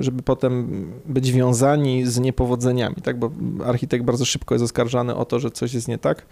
y, 0.00 0.02
żeby 0.02 0.22
potem 0.22 0.84
być 1.06 1.32
wiązani 1.32 2.06
z 2.06 2.18
niepowodzeniami, 2.18 2.96
tak, 3.02 3.18
bo 3.18 3.30
architekt 3.64 4.04
bardzo 4.04 4.24
szybko 4.24 4.54
jest 4.54 4.64
oskarżany 4.64 5.14
o 5.14 5.24
to, 5.24 5.38
że 5.38 5.50
coś 5.50 5.74
jest 5.74 5.88
nie 5.88 5.98
tak. 5.98 6.26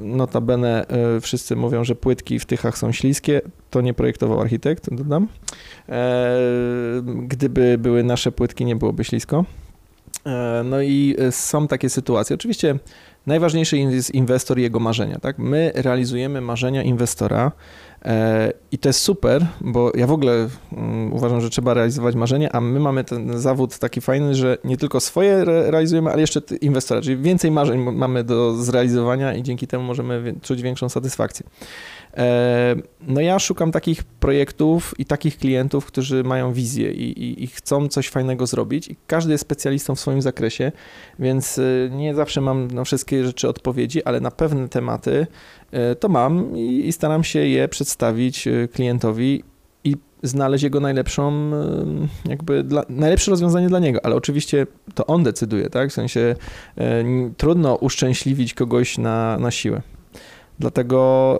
Notabene 0.00 0.86
y, 1.16 1.20
wszyscy 1.20 1.56
mówią, 1.56 1.84
że 1.84 1.94
płytki 1.94 2.38
w 2.38 2.46
tychach 2.46 2.78
są 2.78 2.92
śliskie. 2.92 3.40
To 3.70 3.80
nie 3.80 3.94
projektował 3.94 4.40
architekt, 4.40 4.94
dodam. 4.94 5.28
E, 5.88 6.38
gdyby 7.04 7.78
były 7.78 8.04
nasze 8.04 8.32
płytki, 8.32 8.64
nie 8.64 8.76
byłoby 8.76 9.04
ślisko. 9.04 9.44
E, 10.26 10.62
no 10.64 10.82
i 10.82 11.16
są 11.30 11.68
takie 11.68 11.90
sytuacje. 11.90 12.34
Oczywiście 12.34 12.78
najważniejszy 13.26 13.78
jest 13.78 14.14
inwestor 14.14 14.58
i 14.58 14.62
jego 14.62 14.80
marzenia. 14.80 15.18
Tak? 15.18 15.38
My 15.38 15.72
realizujemy 15.74 16.40
marzenia 16.40 16.82
inwestora 16.82 17.46
e, 17.46 17.52
i 18.72 18.78
to 18.78 18.88
jest 18.88 19.00
super, 19.00 19.46
bo 19.60 19.92
ja 19.94 20.06
w 20.06 20.12
ogóle 20.12 20.48
mm, 20.72 21.12
uważam, 21.12 21.40
że 21.40 21.50
trzeba 21.50 21.74
realizować 21.74 22.14
marzenia, 22.14 22.48
a 22.52 22.60
my 22.60 22.80
mamy 22.80 23.04
ten 23.04 23.38
zawód 23.38 23.78
taki 23.78 24.00
fajny, 24.00 24.34
że 24.34 24.58
nie 24.64 24.76
tylko 24.76 25.00
swoje 25.00 25.44
realizujemy, 25.44 26.10
ale 26.10 26.20
jeszcze 26.20 26.40
inwestora, 26.60 27.00
czyli 27.00 27.16
więcej 27.16 27.50
marzeń 27.50 27.92
mamy 27.92 28.24
do 28.24 28.54
zrealizowania 28.54 29.34
i 29.34 29.42
dzięki 29.42 29.66
temu 29.66 29.84
możemy 29.84 30.34
czuć 30.42 30.62
większą 30.62 30.88
satysfakcję. 30.88 31.46
E, 32.16 32.76
no 33.00 33.20
ja 33.20 33.38
szukam 33.38 33.72
takich 33.72 34.04
projektów 34.04 34.94
i 34.98 35.04
takich 35.04 35.38
klientów, 35.38 35.86
którzy 35.86 36.24
mają 36.24 36.52
wizję 36.52 36.92
i, 36.92 37.22
i, 37.22 37.44
i, 37.44 37.46
chcą 37.46 37.88
coś 37.88 38.08
fajnego 38.08 38.46
zrobić 38.46 38.88
i 38.88 38.96
każdy 39.06 39.32
jest 39.32 39.42
specjalistą 39.42 39.94
w 39.94 40.00
swoim 40.00 40.22
zakresie, 40.22 40.72
więc 41.18 41.58
e, 41.58 41.90
nie 41.90 42.14
zawsze 42.14 42.40
mam 42.40 42.68
na 42.68 42.84
wszystkie 42.84 43.24
rzeczy 43.24 43.48
odpowiedzi, 43.48 44.04
ale 44.04 44.20
na 44.20 44.30
pewne 44.30 44.68
tematy 44.68 45.26
e, 45.70 45.94
to 45.94 46.08
mam 46.08 46.56
i, 46.56 46.88
i 46.88 46.92
staram 46.92 47.24
się 47.24 47.38
je 47.38 47.68
przedstawić 47.68 48.48
klientowi 48.72 49.44
i 49.84 49.96
znaleźć 50.22 50.64
jego 50.64 50.80
najlepszą, 50.80 51.50
jakby 52.28 52.64
dla, 52.64 52.84
najlepsze 52.88 53.30
rozwiązanie 53.30 53.68
dla 53.68 53.78
niego, 53.78 54.04
ale 54.04 54.14
oczywiście 54.14 54.66
to 54.94 55.06
on 55.06 55.22
decyduje, 55.22 55.70
tak? 55.70 55.90
W 55.90 55.92
sensie 55.92 56.34
trudno 57.36 57.74
uszczęśliwić 57.74 58.54
kogoś 58.54 58.98
na, 58.98 59.38
na 59.38 59.50
siłę. 59.50 59.82
Dlatego 60.58 61.38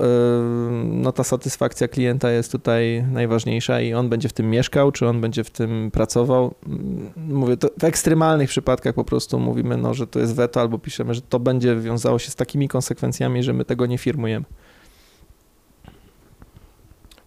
no, 0.84 1.12
ta 1.12 1.24
satysfakcja 1.24 1.88
klienta 1.88 2.30
jest 2.30 2.52
tutaj 2.52 3.04
najważniejsza 3.12 3.80
i 3.80 3.94
on 3.94 4.08
będzie 4.08 4.28
w 4.28 4.32
tym 4.32 4.50
mieszkał, 4.50 4.92
czy 4.92 5.08
on 5.08 5.20
będzie 5.20 5.44
w 5.44 5.50
tym 5.50 5.90
pracował. 5.90 6.54
Mm, 6.66 7.10
mówię, 7.16 7.56
to 7.56 7.68
w 7.78 7.84
ekstremalnych 7.84 8.50
przypadkach 8.50 8.94
po 8.94 9.04
prostu 9.04 9.38
mówimy, 9.38 9.76
no, 9.76 9.94
że 9.94 10.06
to 10.06 10.18
jest 10.18 10.34
weto, 10.34 10.60
albo 10.60 10.78
piszemy, 10.78 11.14
że 11.14 11.20
to 11.20 11.40
będzie 11.40 11.76
wiązało 11.76 12.18
się 12.18 12.30
z 12.30 12.34
takimi 12.34 12.68
konsekwencjami, 12.68 13.42
że 13.42 13.52
my 13.52 13.64
tego 13.64 13.86
nie 13.86 13.98
firmujemy. 13.98 14.46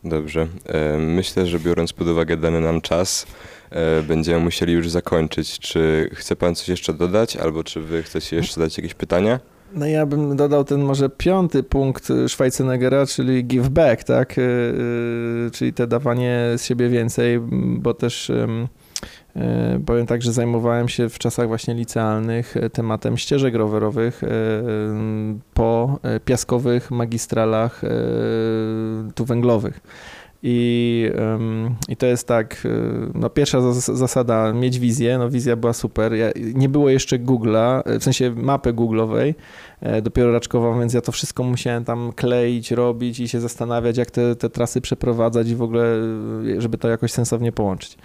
Dobrze. 0.04 0.47
E, 0.65 0.97
myślę, 0.97 1.47
że 1.47 1.60
biorąc 1.60 1.93
pod 1.93 2.08
uwagę 2.08 2.38
dany 2.38 2.62
nam 2.62 2.82
czas, 2.82 3.27
e, 3.69 4.01
będziemy 4.01 4.39
musieli 4.39 4.73
już 4.73 4.89
zakończyć. 4.89 5.60
Czy 5.60 6.10
chce 6.13 6.36
Pan 6.36 6.56
coś 6.56 6.69
jeszcze 6.69 6.93
dodać, 6.93 7.38
albo 7.38 7.63
czy 7.63 7.82
Wy 7.82 8.04
chcecie 8.04 8.36
jeszcze 8.36 8.56
zadać 8.56 8.77
jakieś 8.77 8.93
pytania? 8.93 9.39
No 9.73 9.86
ja 9.86 10.05
bym 10.05 10.36
dodał 10.36 10.63
ten 10.63 10.81
może 10.81 11.10
piąty 11.10 11.63
punkt 11.63 12.07
Schweizenegera, 12.27 13.05
czyli 13.05 13.45
give 13.45 13.69
back, 13.69 14.03
tak? 14.03 14.38
Y, 14.38 14.41
y, 14.41 15.51
czyli 15.51 15.73
te 15.73 15.88
dawanie 15.88 16.39
z 16.57 16.63
siebie 16.63 16.89
więcej, 16.89 17.39
bo 17.77 17.93
też 17.93 18.29
y, 18.29 18.47
powiem 19.86 20.05
tak, 20.05 20.21
że 20.21 20.34
zajmowałem 20.34 20.89
się 20.89 21.10
w 21.10 21.19
czasach 21.19 21.47
właśnie 21.47 21.73
licealnych 21.73 22.55
tematem 22.73 23.17
ścieżek 23.17 23.55
rowerowych 23.55 24.21
po 25.53 25.99
piaskowych 26.25 26.91
magistralach 26.91 27.81
tu 29.15 29.25
węglowych. 29.25 29.79
I, 30.43 31.10
I 31.88 31.95
to 31.95 32.06
jest 32.06 32.27
tak, 32.27 32.65
y, 32.65 32.69
no 33.13 33.30
pierwsza 33.30 33.73
zasada, 33.73 34.54
mieć 34.54 34.80
wizję, 34.80 35.17
no 35.17 35.30
wizja 35.30 35.56
była 35.56 35.73
super, 35.73 36.13
ja, 36.13 36.30
nie 36.36 36.69
było 36.69 36.89
jeszcze 36.89 37.19
Google'a, 37.19 37.99
w 37.99 38.04
sensie 38.04 38.32
mapy 38.36 38.73
Google'owej, 38.73 39.34
e, 39.82 40.01
dopiero 40.01 40.32
raczkową, 40.32 40.80
więc 40.80 40.93
ja 40.93 41.01
to 41.01 41.12
wszystko 41.12 41.43
musiałem 41.43 41.86
tam 41.86 42.12
kleić, 42.15 42.71
robić 42.71 43.19
i 43.19 43.27
się 43.27 43.39
zastanawiać, 43.39 43.97
jak 43.97 44.12
te, 44.12 44.36
te 44.36 44.49
trasy 44.49 44.82
przeprowadzać 44.82 45.49
i 45.49 45.56
w 45.56 45.62
ogóle, 45.62 45.84
y, 46.45 46.62
żeby 46.62 46.77
to 46.77 46.88
jakoś 46.89 47.12
sensownie 47.12 47.51
połączyć. 47.51 47.97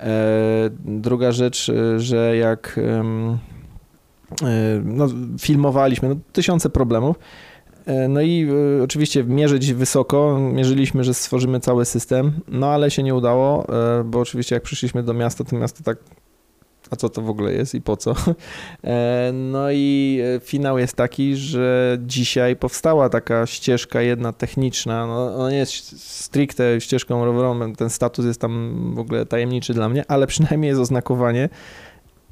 E, 0.00 0.70
druga 0.84 1.32
rzecz, 1.32 1.68
y, 1.68 2.00
że 2.00 2.36
jak 2.36 2.80
no, 4.84 5.06
filmowaliśmy, 5.40 6.08
no, 6.08 6.14
tysiące 6.32 6.70
problemów, 6.70 7.16
no 8.08 8.20
i 8.20 8.48
e, 8.78 8.82
oczywiście 8.82 9.24
mierzyć 9.24 9.72
wysoko, 9.72 10.38
mierzyliśmy, 10.52 11.04
że 11.04 11.14
stworzymy 11.14 11.60
cały 11.60 11.84
system, 11.84 12.32
no 12.48 12.66
ale 12.66 12.90
się 12.90 13.02
nie 13.02 13.14
udało, 13.14 13.66
e, 14.00 14.04
bo 14.04 14.20
oczywiście 14.20 14.54
jak 14.54 14.62
przyszliśmy 14.62 15.02
do 15.02 15.14
miasta, 15.14 15.44
to 15.44 15.56
miasto 15.56 15.82
tak 15.84 15.98
a 16.90 16.96
co 16.96 17.08
to 17.08 17.22
w 17.22 17.30
ogóle 17.30 17.52
jest 17.52 17.74
i 17.74 17.80
po 17.80 17.96
co. 17.96 18.14
No 19.32 19.72
i 19.72 20.20
finał 20.42 20.78
jest 20.78 20.96
taki, 20.96 21.36
że 21.36 21.98
dzisiaj 22.00 22.56
powstała 22.56 23.08
taka 23.08 23.46
ścieżka 23.46 24.02
jedna 24.02 24.32
techniczna, 24.32 25.06
no 25.06 25.34
ona 25.34 25.50
nie 25.50 25.56
jest 25.56 26.00
stricte 26.22 26.80
ścieżką 26.80 27.24
rowerową, 27.24 27.72
ten 27.72 27.90
status 27.90 28.26
jest 28.26 28.40
tam 28.40 28.92
w 28.94 28.98
ogóle 28.98 29.26
tajemniczy 29.26 29.74
dla 29.74 29.88
mnie, 29.88 30.04
ale 30.08 30.26
przynajmniej 30.26 30.68
jest 30.68 30.80
oznakowanie. 30.80 31.48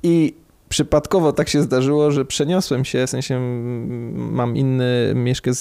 I 0.03 0.35
przypadkowo 0.71 1.33
tak 1.33 1.49
się 1.49 1.63
zdarzyło, 1.63 2.11
że 2.11 2.25
przeniosłem 2.25 2.85
się, 2.85 3.07
w 3.07 3.11
sensie 3.11 3.41
mam 4.15 4.57
inne 4.57 4.85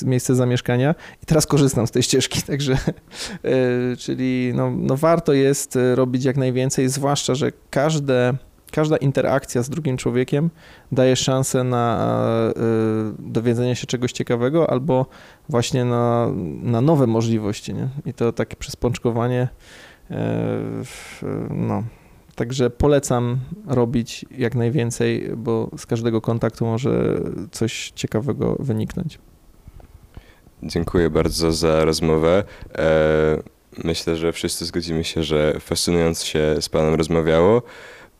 miejsce 0.05 0.35
zamieszkania 0.35 0.95
i 1.23 1.25
teraz 1.25 1.45
korzystam 1.45 1.87
z 1.87 1.91
tej 1.91 2.03
ścieżki, 2.03 2.41
także 2.51 2.73
e, 2.73 3.97
czyli 3.97 4.51
no, 4.55 4.71
no 4.71 4.97
warto 4.97 5.33
jest 5.33 5.79
robić 5.95 6.25
jak 6.25 6.37
najwięcej, 6.37 6.89
zwłaszcza, 6.89 7.35
że 7.35 7.51
każde, 7.69 8.33
każda 8.71 8.97
interakcja 8.97 9.63
z 9.63 9.69
drugim 9.69 9.97
człowiekiem 9.97 10.49
daje 10.91 11.15
szansę 11.15 11.63
na 11.63 12.09
e, 12.49 12.53
dowiedzenie 13.19 13.75
się 13.75 13.87
czegoś 13.87 14.11
ciekawego 14.11 14.69
albo 14.69 15.05
właśnie 15.49 15.85
na, 15.85 16.27
na 16.61 16.81
nowe 16.81 17.07
możliwości, 17.07 17.73
nie? 17.73 17.89
I 18.05 18.13
to 18.13 18.33
takie 18.33 18.55
przespączkowanie 18.55 19.47
No, 21.49 21.83
Także 22.39 22.69
polecam 22.69 23.39
robić 23.67 24.25
jak 24.37 24.55
najwięcej, 24.55 25.31
bo 25.37 25.69
z 25.77 25.85
każdego 25.85 26.21
kontaktu 26.21 26.65
może 26.65 27.19
coś 27.51 27.91
ciekawego 27.95 28.55
wyniknąć. 28.59 29.19
Dziękuję 30.63 31.09
bardzo 31.09 31.51
za 31.51 31.85
rozmowę. 31.85 32.43
E, 32.77 33.43
myślę, 33.83 34.15
że 34.15 34.31
wszyscy 34.31 34.65
zgodzimy 34.65 35.03
się, 35.03 35.23
że 35.23 35.59
fascynując 35.59 36.23
się 36.23 36.55
z 36.59 36.69
Panem 36.69 36.93
rozmawiało. 36.93 37.61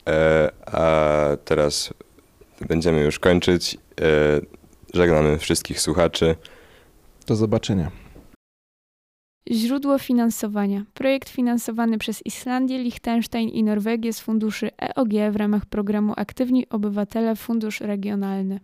E, 0.08 0.50
a 0.66 1.38
teraz 1.46 1.94
będziemy 2.68 3.02
już 3.02 3.20
kończyć. 3.20 3.78
E, 4.02 4.10
żegnamy 4.94 5.38
wszystkich 5.38 5.82
słuchaczy. 5.82 6.36
Do 7.28 7.36
zobaczenia. 7.36 7.92
Źródło 9.52 10.00
finansowania. 10.00 10.86
Projekt 10.94 11.30
finansowany 11.30 11.98
przez 11.98 12.26
Islandię, 12.26 12.84
Liechtenstein 12.84 13.50
i 13.50 13.64
Norwegię 13.64 14.14
z 14.14 14.20
funduszy 14.20 14.70
EOG 14.82 15.10
w 15.32 15.36
ramach 15.36 15.66
programu 15.66 16.14
Aktywni 16.18 16.70
Obywatele 16.70 17.36
Fundusz 17.36 17.82
Regionalny. 17.82 18.60